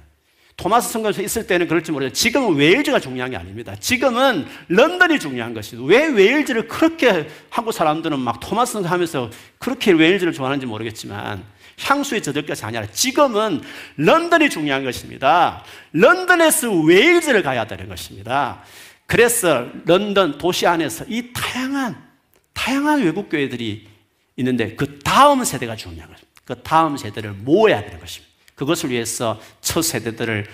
토마스 0.59 0.91
성경에서 0.91 1.23
있을 1.23 1.47
때는 1.47 1.69
그럴지 1.69 1.93
모르겠어요. 1.93 2.13
지금은 2.13 2.57
웨일즈가 2.57 2.99
중요한 2.99 3.31
게 3.31 3.37
아닙니다. 3.37 3.77
지금은 3.79 4.45
런던이 4.67 5.21
중요한 5.21 5.55
것이죠. 5.55 5.85
왜 5.85 6.09
웨일즈를 6.09 6.67
그렇게 6.67 7.29
한국 7.49 7.71
사람들은 7.71 8.19
막 8.19 8.41
토마스 8.41 8.73
성경 8.73 8.91
하면서 8.91 9.31
그렇게 9.59 9.93
웨일즈를 9.93 10.33
좋아하는지 10.33 10.67
모르겠지만 10.67 11.45
향수에 11.79 12.21
젖을 12.21 12.45
것이 12.45 12.65
아니라 12.65 12.87
지금은 12.91 13.63
런던이 13.99 14.51
중요한 14.51 14.83
것입니다. 14.83 15.63
런던에서 15.93 16.73
웨일즈를 16.73 17.45
가야 17.45 17.69
되는 17.69 17.89
것입니다. 17.89 18.65
그래서 19.07 19.69
런던 19.87 20.39
도시 20.39 20.67
안에서 20.67 21.05
이 21.09 21.33
다양한 21.33 21.97
다양한 22.53 23.05
외국 23.05 23.29
교회들이 23.29 23.87
있는데 24.35 24.75
그 24.75 24.99
다음 25.05 25.45
세대가 25.45 25.77
중요한 25.77 26.11
것입니다. 26.11 26.43
그 26.45 26.61
다음 26.63 26.97
세대를 26.97 27.31
모아야 27.31 27.85
되는 27.85 28.01
것입니다. 28.01 28.28
그것을 28.59 28.91
위해서 28.91 29.41
첫 29.61 29.83
세대들을 29.83 30.47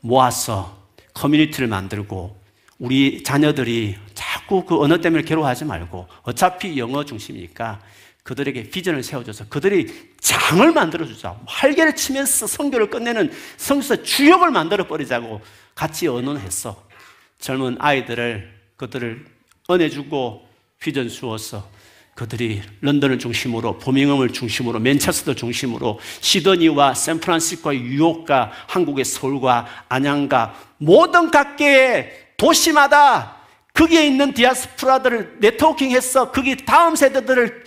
모아서 0.00 0.82
커뮤니티를 1.12 1.68
만들고 1.68 2.40
우리 2.78 3.22
자녀들이 3.22 3.96
자꾸 4.14 4.64
그 4.64 4.80
언어 4.80 4.98
때문에 4.98 5.22
괴로워하지 5.22 5.66
말고 5.66 6.08
어차피 6.22 6.78
영어 6.78 7.04
중심이니까 7.04 7.80
그들에게 8.22 8.70
비전을 8.70 9.02
세워줘서 9.02 9.48
그들이 9.48 9.86
장을 10.18 10.72
만들어주자. 10.72 11.40
활개를 11.44 11.94
치면서 11.94 12.46
성교를 12.46 12.88
끝내는 12.88 13.30
성서 13.58 14.02
주역을 14.02 14.50
만들어 14.50 14.86
버리자고 14.86 15.42
같이 15.74 16.08
언론했어. 16.08 16.82
젊은 17.38 17.76
아이들을 17.78 18.50
그들을 18.76 19.26
은혜주고 19.70 20.48
비전 20.78 21.08
주어서 21.08 21.68
그들이 22.14 22.62
런던을 22.82 23.18
중심으로 23.18 23.78
보밍엄을 23.78 24.30
중심으로 24.30 24.80
맨체스터 24.80 25.34
중심으로 25.34 25.98
시드니와 26.20 26.94
샌프란시스코와 26.94 27.74
뉴욕과 27.74 28.52
한국의 28.68 29.04
서울과 29.04 29.66
안양과 29.88 30.54
모든 30.76 31.30
각계의 31.30 32.12
도시마다 32.36 33.36
거기에 33.72 34.06
있는 34.06 34.34
디아스프라들을 34.34 35.36
네트워킹해서 35.40 36.32
거기 36.32 36.56
다음 36.56 36.96
세대들을 36.96 37.64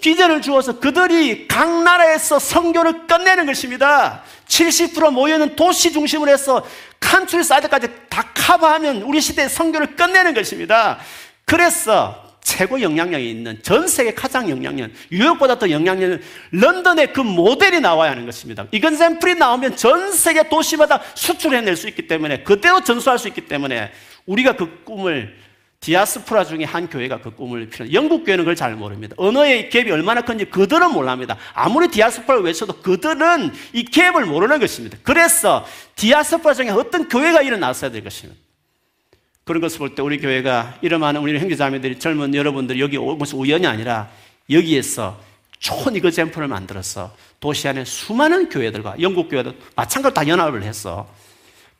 비전을 0.00 0.42
주어서 0.42 0.78
그들이 0.80 1.46
각 1.46 1.82
나라에서 1.82 2.38
성교를 2.38 3.06
끝내는 3.06 3.46
것입니다. 3.46 4.22
70% 4.48 5.12
모여있는 5.12 5.56
도시 5.56 5.92
중심으로 5.92 6.30
해서 6.30 6.66
칸트리 7.00 7.44
사이드까지 7.44 7.88
다 8.10 8.30
커버하면 8.34 9.02
우리 9.02 9.20
시대의 9.20 9.48
성교를 9.48 9.96
끝내는 9.96 10.34
것입니다. 10.34 10.98
그래서 11.44 12.25
최고 12.46 12.80
영향력이 12.80 13.28
있는 13.28 13.58
전 13.60 13.88
세계 13.88 14.14
가장 14.14 14.48
영향력, 14.48 14.92
뉴욕보다 15.10 15.58
더 15.58 15.68
영향력 15.68 16.20
런던의 16.52 17.12
그 17.12 17.20
모델이 17.20 17.80
나와야 17.80 18.12
하는 18.12 18.24
것입니다. 18.24 18.66
이건 18.70 18.94
샘플이 18.94 19.34
나오면 19.34 19.76
전 19.76 20.12
세계 20.12 20.48
도시마다 20.48 21.02
수출해낼 21.16 21.74
수 21.74 21.88
있기 21.88 22.06
때문에 22.06 22.44
그대로 22.44 22.84
전수할 22.84 23.18
수 23.18 23.26
있기 23.26 23.48
때문에 23.48 23.90
우리가 24.26 24.52
그 24.54 24.84
꿈을 24.84 25.36
디아스프라 25.80 26.44
중에 26.44 26.62
한 26.62 26.88
교회가 26.88 27.20
그 27.20 27.34
꿈을 27.34 27.68
필요. 27.68 27.92
영국 27.92 28.24
교회는 28.24 28.44
그걸 28.44 28.54
잘 28.54 28.76
모릅니다. 28.76 29.16
언어의 29.18 29.68
갭이 29.68 29.90
얼마나 29.90 30.20
큰지 30.20 30.44
그들은 30.44 30.92
몰랍니다. 30.92 31.36
아무리 31.52 31.88
디아스프라를 31.88 32.44
외쳐도 32.44 32.74
그들은 32.74 33.52
이 33.72 33.84
갭을 33.86 34.24
모르는 34.24 34.60
것입니다. 34.60 34.96
그래서 35.02 35.66
디아스프라 35.96 36.54
중에 36.54 36.70
어떤 36.70 37.08
교회가 37.08 37.42
일어났어야 37.42 37.90
될 37.90 38.04
것입니다. 38.04 38.40
그런 39.46 39.60
것을 39.60 39.78
볼 39.78 39.94
때 39.94 40.02
우리 40.02 40.18
교회가 40.18 40.78
이름하는 40.82 41.20
우리 41.20 41.38
형제자매들이 41.38 42.00
젊은 42.00 42.34
여러분들이 42.34 42.80
여기 42.80 42.96
온 42.96 43.16
것은 43.16 43.38
우연이 43.38 43.64
아니라 43.64 44.10
여기에서 44.50 45.18
좋은 45.60 45.94
이거 45.94 46.10
잼플을 46.10 46.48
만들어서 46.48 47.14
도시 47.38 47.68
안에 47.68 47.84
수많은 47.84 48.48
교회들과 48.48 48.96
영국 49.00 49.28
교회도 49.28 49.54
마찬가지로 49.76 50.14
다 50.14 50.26
연합을 50.26 50.64
해서 50.64 51.08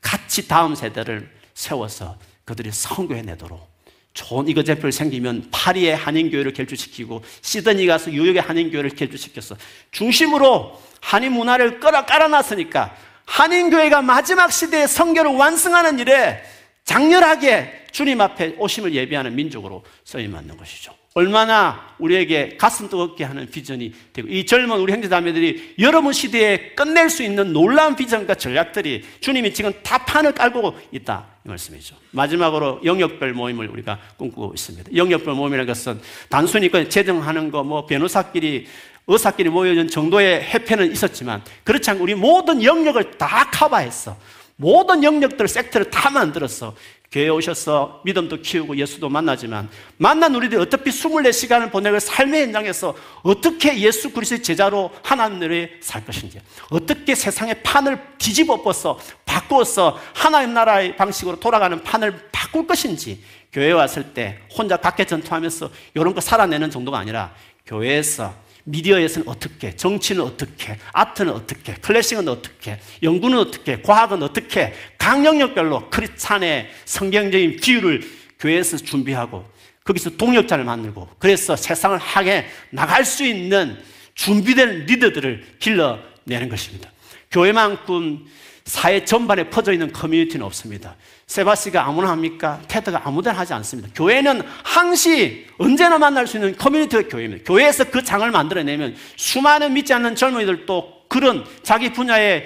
같이 0.00 0.46
다음 0.46 0.76
세대를 0.76 1.28
세워서 1.54 2.16
그들이 2.44 2.70
성교해 2.70 3.22
내도록 3.22 3.68
좋은 4.14 4.46
이거 4.46 4.62
잼플 4.62 4.92
생기면 4.92 5.48
파리의 5.50 5.96
한인교회를 5.96 6.52
결주시키고 6.52 7.24
시드니 7.42 7.86
가서 7.86 8.10
뉴욕의 8.10 8.42
한인교회를 8.42 8.90
결주시켜서 8.90 9.56
중심으로 9.90 10.80
한인 11.00 11.32
문화를 11.32 11.80
끌어 11.80 12.06
깔아놨으니까 12.06 12.94
한인교회가 13.24 14.02
마지막 14.02 14.52
시대에 14.52 14.86
성교를 14.86 15.32
완성하는 15.32 15.98
일에 15.98 16.44
장렬하게 16.86 17.86
주님 17.92 18.20
앞에 18.20 18.54
오심을 18.58 18.94
예비하는 18.94 19.34
민족으로 19.34 19.84
써임 20.04 20.32
맞는 20.32 20.56
것이죠. 20.56 20.92
얼마나 21.14 21.94
우리에게 21.98 22.56
가슴 22.58 22.90
뜨겁게 22.90 23.24
하는 23.24 23.50
비전이 23.50 23.92
되고 24.12 24.28
이 24.28 24.44
젊은 24.44 24.78
우리 24.78 24.92
형제자매들이 24.92 25.76
여러분 25.78 26.12
시대에 26.12 26.72
끝낼 26.74 27.08
수 27.08 27.22
있는 27.22 27.54
놀라운 27.54 27.96
비전과 27.96 28.34
전략들이 28.34 29.02
주님이 29.20 29.54
지금 29.54 29.72
다 29.82 29.96
판을 30.04 30.32
깔고 30.32 30.78
있다 30.92 31.26
이 31.46 31.48
말씀이죠. 31.48 31.96
마지막으로 32.10 32.80
영역별 32.84 33.32
모임을 33.32 33.68
우리가 33.68 33.98
꿈꾸고 34.18 34.52
있습니다. 34.54 34.90
영역별 34.94 35.34
모임이라는 35.34 35.66
것은 35.66 36.00
단순히 36.28 36.68
그 36.70 36.88
재정하는 36.88 37.50
거 37.50 37.62
뭐 37.62 37.86
변호사끼리 37.86 38.66
의사끼리 39.08 39.48
모여진 39.50 39.88
정도의 39.88 40.42
해패는 40.42 40.92
있었지만 40.92 41.42
그렇지 41.64 41.88
않고 41.90 42.02
우리 42.02 42.14
모든 42.14 42.62
영역을 42.62 43.12
다 43.16 43.48
커버했어. 43.52 44.16
모든 44.56 45.04
영역들, 45.04 45.48
섹터를 45.48 45.90
다 45.90 46.10
만들었어. 46.10 46.74
교회에 47.12 47.28
오셔서 47.28 48.02
믿음도 48.04 48.42
키우고 48.42 48.76
예수도 48.76 49.08
만나지만 49.08 49.70
만난 49.96 50.34
우리들이 50.34 50.60
어차피 50.60 50.90
24시간을 50.90 51.70
보내고 51.70 51.98
삶의 52.00 52.42
현장에서 52.42 52.96
어떻게 53.22 53.78
예수 53.78 54.12
그리스도의 54.12 54.42
제자로 54.42 54.90
하나님을 55.02 55.78
살 55.80 56.04
것인지 56.04 56.40
어떻게 56.68 57.14
세상의 57.14 57.62
판을 57.62 57.98
뒤집어 58.18 58.54
엎어서 58.54 58.98
바꾸어서 59.24 59.98
하나님 60.14 60.52
나라의 60.52 60.96
방식으로 60.96 61.38
돌아가는 61.38 61.80
판을 61.82 62.28
바꿀 62.32 62.66
것인지 62.66 63.22
교회에 63.52 63.72
왔을 63.72 64.12
때 64.12 64.40
혼자 64.52 64.76
각계 64.76 65.04
전투하면서 65.04 65.70
이런 65.94 66.12
거 66.12 66.20
살아내는 66.20 66.70
정도가 66.70 66.98
아니라 66.98 67.32
교회에서 67.66 68.34
미디어에서는 68.66 69.28
어떻게, 69.28 69.74
정치는 69.74 70.22
어떻게, 70.22 70.76
아트는 70.92 71.32
어떻게, 71.32 71.74
클래식은 71.74 72.28
어떻게, 72.28 72.78
연구는 73.02 73.38
어떻게, 73.38 73.80
과학은 73.80 74.22
어떻게, 74.22 74.74
각 74.98 75.24
영역별로 75.24 75.88
크리스찬의 75.88 76.68
성경적인 76.84 77.60
비유를 77.60 78.02
교회에서 78.40 78.76
준비하고 78.78 79.48
거기서 79.84 80.10
동력자를 80.16 80.64
만들고 80.64 81.08
그래서 81.18 81.54
세상을 81.54 81.96
하게 81.96 82.46
나갈 82.70 83.04
수 83.04 83.24
있는 83.24 83.78
준비된 84.14 84.86
리더들을 84.86 85.58
길러내는 85.60 86.48
것입니다. 86.48 86.90
교회만큼 87.30 88.26
사회 88.66 89.04
전반에 89.04 89.48
퍼져 89.48 89.72
있는 89.72 89.92
커뮤니티는 89.92 90.44
없습니다. 90.44 90.96
세바스가 91.28 91.86
아무나 91.86 92.10
합니까? 92.10 92.60
테드가 92.66 93.02
아무데나 93.04 93.38
하지 93.38 93.54
않습니다. 93.54 93.88
교회는 93.94 94.42
항시 94.64 95.46
언제나 95.56 95.98
만날 95.98 96.26
수 96.26 96.36
있는 96.36 96.56
커뮤니티가 96.56 97.08
교회입니다. 97.08 97.44
교회에서 97.44 97.84
그 97.84 98.02
장을 98.02 98.28
만들어내면 98.28 98.96
수많은 99.14 99.72
믿지 99.72 99.94
않는 99.94 100.16
젊은이들도 100.16 101.04
그런 101.08 101.44
자기 101.62 101.92
분야에 101.92 102.44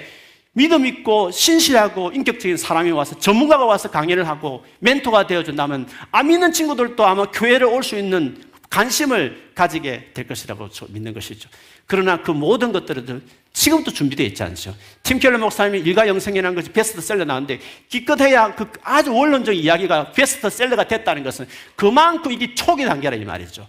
믿음 0.53 0.85
있고 0.85 1.31
신실하고 1.31 2.11
인격적인 2.13 2.57
사람이 2.57 2.91
와서 2.91 3.17
전문가가 3.17 3.65
와서 3.65 3.89
강의를 3.89 4.27
하고 4.27 4.63
멘토가 4.79 5.25
되어준다면 5.25 5.87
안 6.11 6.27
믿는 6.27 6.51
친구들도 6.51 7.03
아마 7.03 7.25
교회를 7.31 7.65
올 7.67 7.81
수 7.81 7.97
있는 7.97 8.50
관심을 8.71 9.51
가지게 9.53 10.11
될 10.13 10.27
것이라고 10.27 10.69
믿는 10.89 11.13
것이죠. 11.13 11.49
그러나 11.85 12.21
그 12.21 12.31
모든 12.31 12.71
것들은 12.71 13.21
지금도 13.51 13.91
준비되어 13.91 14.25
있지 14.27 14.41
않죠. 14.43 14.73
팀 15.03 15.19
켈러 15.19 15.37
목사님이 15.37 15.79
일가 15.79 16.07
영생이라는 16.07 16.55
것이 16.55 16.71
베스트셀러 16.71 17.25
나왔는데 17.25 17.59
기껏해야 17.89 18.55
그 18.55 18.71
아주 18.81 19.13
원론적인 19.13 19.61
이야기가 19.61 20.13
베스트셀러가 20.13 20.87
됐다는 20.87 21.21
것은 21.23 21.47
그만큼 21.75 22.31
이게 22.31 22.55
초기 22.55 22.85
단계라 22.85 23.17
이 23.17 23.25
말이죠. 23.25 23.67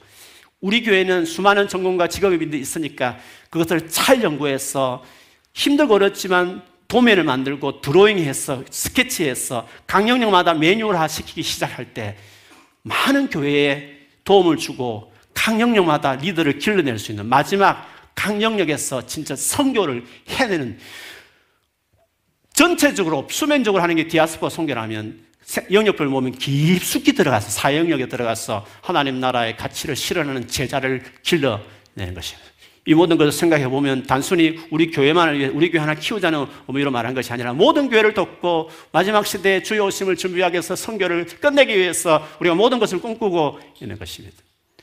우리 0.60 0.84
교회는 0.84 1.24
수많은 1.24 1.66
전공과 1.66 2.06
직업인들이 2.06 2.62
있으니까 2.62 3.18
그것을 3.50 3.88
잘 3.88 4.22
연구해서 4.22 5.04
힘들고 5.52 5.94
어렵지만 5.94 6.62
도면을 6.86 7.24
만들고 7.24 7.80
드로잉해서 7.80 8.64
스케치해서 8.70 9.66
강령령마다 9.88 10.54
매뉴얼화 10.54 11.08
시키기 11.08 11.42
시작할 11.42 11.92
때 11.92 12.16
많은 12.82 13.30
교회에 13.30 14.01
도움을 14.24 14.56
주고 14.56 15.12
강령령마다 15.34 16.16
리더를 16.16 16.58
길러낼 16.58 16.98
수 16.98 17.12
있는 17.12 17.26
마지막 17.26 17.88
강영역에서 18.14 19.06
진짜 19.06 19.34
선교를 19.34 20.04
해내는 20.28 20.78
전체적으로 22.52 23.26
수면적으로 23.30 23.82
하는 23.82 23.96
게 23.96 24.06
디아스포 24.06 24.48
선교라면 24.48 25.24
영역별 25.70 26.08
보면 26.08 26.32
깊숙이 26.32 27.14
들어가서 27.14 27.50
사영역에 27.50 28.08
들어가서 28.08 28.66
하나님 28.82 29.20
나라의 29.20 29.56
가치를 29.56 29.96
실현하는 29.96 30.48
제자를 30.48 31.02
길러내는 31.22 32.14
것입니다. 32.14 32.51
이 32.84 32.94
모든 32.94 33.16
것을 33.16 33.30
생각해 33.30 33.68
보면 33.68 34.04
단순히 34.04 34.58
우리 34.70 34.90
교회만을 34.90 35.38
위해 35.38 35.48
우리 35.48 35.70
교회 35.70 35.80
하나 35.80 35.94
키우자는 35.94 36.46
의미로 36.66 36.90
말한 36.90 37.14
것이 37.14 37.32
아니라 37.32 37.52
모든 37.52 37.88
교회를 37.88 38.12
돕고 38.12 38.70
마지막 38.90 39.24
시대에 39.24 39.62
주의 39.62 39.80
오심을 39.80 40.16
준비하기 40.16 40.54
위해서 40.54 40.74
선교를 40.74 41.26
끝내기 41.40 41.78
위해서 41.78 42.26
우리가 42.40 42.56
모든 42.56 42.80
것을 42.80 43.00
꿈꾸고 43.00 43.60
있는 43.80 43.98
것입니다. 43.98 44.36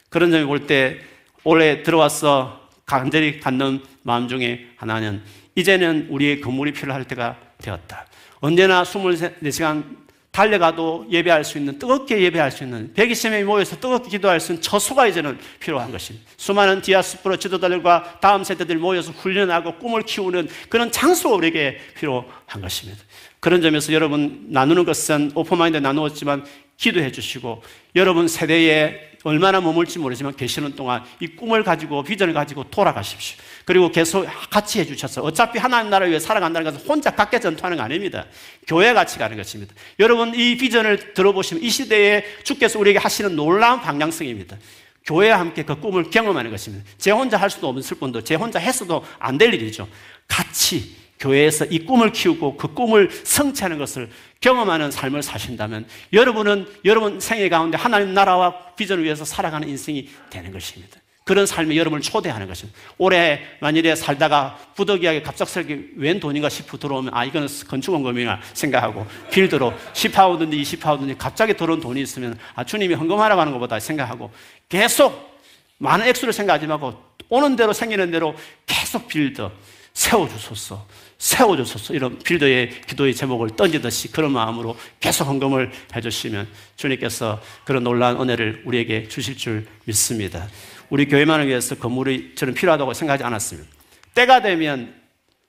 그런 0.09 0.31
점을 0.31 0.45
볼 0.45 0.65
때 0.65 0.99
올해 1.43 1.83
들어와서 1.83 2.69
간절히 2.85 3.39
갖는 3.39 3.81
마음 4.03 4.27
중에 4.27 4.67
하나는 4.77 5.21
이제는 5.55 6.07
우리의 6.09 6.41
건물이 6.41 6.73
필요할 6.73 7.05
때가 7.05 7.37
되었다. 7.59 8.05
언제나 8.39 8.83
24시간 8.83 9.83
달려가도 10.31 11.07
예배할 11.09 11.43
수 11.43 11.57
있는, 11.57 11.79
뜨겁게 11.79 12.21
예배할 12.21 12.51
수 12.51 12.63
있는, 12.63 12.93
120명이 12.93 13.43
모여서 13.43 13.75
뜨겁게 13.77 14.09
기도할 14.09 14.39
수 14.39 14.51
있는 14.51 14.61
처소가 14.61 15.07
이제는 15.07 15.37
필요한 15.59 15.91
것입니다. 15.91 16.25
수많은 16.37 16.81
디아스포라 16.81 17.37
지도자들과 17.37 18.19
다음 18.21 18.43
세대들 18.43 18.77
모여서 18.77 19.11
훈련하고 19.11 19.75
꿈을 19.79 20.03
키우는 20.03 20.47
그런 20.69 20.91
장소가 20.91 21.35
우리에게 21.35 21.79
필요한 21.97 22.61
것입니다. 22.61 23.03
그런 23.39 23.61
점에서 23.61 23.91
여러분 23.93 24.45
나누는 24.49 24.85
것은 24.85 25.31
오픈마인드 25.33 25.77
나누었지만 25.77 26.45
기도해 26.77 27.11
주시고 27.11 27.61
여러분 27.95 28.27
세대에 28.27 29.08
얼마나 29.23 29.59
머물지 29.59 29.99
모르지만 29.99 30.35
계시는 30.35 30.75
동안 30.75 31.03
이 31.19 31.27
꿈을 31.27 31.63
가지고 31.63 32.03
비전을 32.03 32.33
가지고 32.33 32.63
돌아가십시오. 32.65 33.37
그리고 33.65 33.91
계속 33.91 34.25
같이 34.49 34.79
해주셔서 34.79 35.21
어차피 35.21 35.59
하나님 35.59 35.89
나라를 35.89 36.09
위해 36.09 36.19
살아간다는 36.19 36.71
것은 36.71 36.87
혼자 36.87 37.11
각계 37.11 37.39
전투하는 37.39 37.77
거 37.77 37.83
아닙니다. 37.83 38.25
교회 38.67 38.93
같이 38.93 39.17
가는 39.19 39.35
것입니다. 39.35 39.73
여러분 39.99 40.33
이 40.35 40.55
비전을 40.57 41.13
들어보시면 41.13 41.63
이 41.63 41.69
시대에 41.69 42.23
주께서 42.43 42.79
우리에게 42.79 42.99
하시는 42.99 43.35
놀라운 43.35 43.81
방향성입니다. 43.81 44.57
교회와 45.05 45.39
함께 45.39 45.63
그 45.63 45.79
꿈을 45.79 46.09
경험하는 46.09 46.51
것입니다. 46.51 46.85
제 46.97 47.11
혼자 47.11 47.37
할 47.37 47.49
수도 47.49 47.67
없을 47.67 47.97
뿐도 47.97 48.23
제 48.23 48.35
혼자 48.35 48.59
했어도 48.59 49.03
안 49.17 49.37
될 49.37 49.53
일이죠. 49.53 49.87
같이 50.27 50.95
교회에서 51.19 51.65
이 51.65 51.79
꿈을 51.79 52.11
키우고 52.11 52.57
그 52.57 52.73
꿈을 52.73 53.09
성취하는 53.11 53.77
것을 53.77 54.09
경험하는 54.41 54.89
삶을 54.89 55.21
사신다면 55.21 55.85
여러분은 56.13 56.67
여러분 56.85 57.19
생애 57.19 57.49
가운데 57.49 57.77
하나님 57.77 58.13
나라와 58.13 58.73
비전을 58.75 59.03
위해서 59.03 59.25
살아가는 59.25 59.67
인생이 59.67 60.09
되는 60.29 60.51
것입니다. 60.51 60.97
그런 61.29 61.45
삶이 61.45 61.77
여러분을 61.77 62.01
초대하는 62.01 62.47
것입니다. 62.47 62.79
올해 62.97 63.41
만일에 63.59 63.95
살다가 63.95 64.57
부득이하게 64.75 65.21
갑작스럽게 65.21 65.91
웬 65.97 66.19
돈인가 66.19 66.49
싶어 66.49 66.77
들어오면 66.79 67.13
아 67.13 67.23
이거는 67.23 67.47
건축헌금이다 67.67 68.39
생각하고 68.53 69.05
build로 69.29 69.71
10파운드든지 69.93 70.59
20파운드든지 70.59 71.17
갑자기 71.19 71.53
들어온 71.53 71.81
돈이 71.81 72.01
있으면 72.01 72.39
아 72.55 72.63
주님이 72.63 72.95
헌금하라고 72.95 73.41
하는 73.41 73.53
건가 73.53 73.69
보다 73.69 73.79
생각하고 73.79 74.31
계속 74.69 75.39
많은 75.77 76.07
액수를 76.07 76.33
생각하지 76.33 76.65
말고 76.65 76.99
오는 77.29 77.55
대로 77.55 77.73
생기는 77.73 78.09
대로 78.09 78.33
계속 78.65 79.07
build 79.07 79.49
세워주소서 79.93 80.83
세워주소서 81.19 81.93
이런 81.93 82.17
빌더의 82.17 82.81
기도의 82.87 83.13
제목을 83.13 83.49
던지듯이 83.55 84.11
그런 84.11 84.31
마음으로 84.31 84.75
계속 85.01 85.25
헌금을 85.25 85.69
해주시면 85.93 86.47
주님께서 86.77 87.41
그런 87.65 87.83
놀라운 87.83 88.21
은혜를 88.21 88.63
우리에게 88.65 89.07
주실 89.09 89.37
줄 89.37 89.67
믿습니다. 89.83 90.47
우리 90.89 91.07
교회만을 91.07 91.47
위해서 91.47 91.75
건물이 91.75 92.35
저는 92.35 92.53
필요하다고 92.53 92.93
생각하지 92.93 93.23
않았습니다. 93.25 93.69
때가 94.15 94.41
되면 94.41 94.95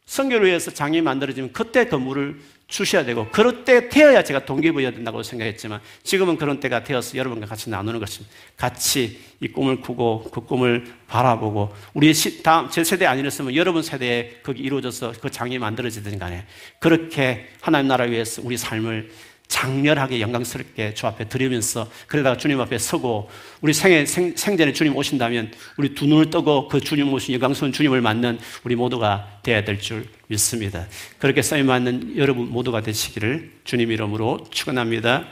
성교를 0.06 0.48
위해서 0.48 0.72
장이 0.72 1.00
만들어지면 1.02 1.52
그때 1.52 1.86
건물을 1.86 2.40
주셔야 2.70 3.04
되고 3.04 3.28
그럴 3.30 3.64
때 3.64 3.88
되어야 3.88 4.22
제가 4.22 4.46
동기부여야 4.46 4.92
된다고 4.92 5.22
생각했지만 5.22 5.80
지금은 6.04 6.38
그런 6.38 6.60
때가 6.60 6.84
되어서 6.84 7.18
여러분과 7.18 7.46
같이 7.46 7.68
나누는 7.68 8.00
것입니다. 8.00 8.34
같이 8.56 9.20
이 9.40 9.48
꿈을 9.48 9.80
꾸고 9.80 10.30
그 10.32 10.40
꿈을 10.42 10.86
바라보고 11.08 11.74
우리 11.92 12.12
다음 12.42 12.70
제 12.70 12.84
세대 12.84 13.06
아니었으면 13.06 13.54
여러분 13.56 13.82
세대에 13.82 14.38
그게 14.42 14.62
이루어져서 14.62 15.14
그 15.20 15.30
장이 15.30 15.58
만들어지든 15.58 16.18
간에 16.18 16.46
그렇게 16.78 17.48
하나님 17.60 17.88
나라 17.88 18.04
위해서 18.04 18.40
우리 18.44 18.56
삶을 18.56 19.10
장렬하게 19.50 20.20
영광스럽게 20.20 20.94
주 20.94 21.06
앞에 21.08 21.28
드리면서 21.28 21.90
그러다가 22.06 22.36
주님 22.36 22.60
앞에 22.60 22.78
서고 22.78 23.28
우리 23.60 23.74
생애 23.74 24.06
생, 24.06 24.34
생전에 24.36 24.72
주님 24.72 24.96
오신다면 24.96 25.50
우리 25.76 25.94
두 25.94 26.06
눈을 26.06 26.30
뜨고 26.30 26.68
그 26.68 26.80
주님 26.80 27.12
오신 27.12 27.34
영광스러운 27.34 27.72
주님을 27.72 28.00
맞는 28.00 28.38
우리 28.64 28.76
모두가 28.76 29.40
되어야 29.42 29.64
될 29.64 29.80
줄 29.80 30.06
믿습니다. 30.28 30.86
그렇게 31.18 31.42
써임 31.42 31.66
맞는 31.66 32.16
여러분 32.16 32.48
모두가 32.50 32.82
되시기를 32.82 33.50
주님 33.64 33.90
이름으로 33.90 34.46
축원합니다. 34.50 35.26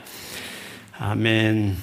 아멘. 0.97 1.77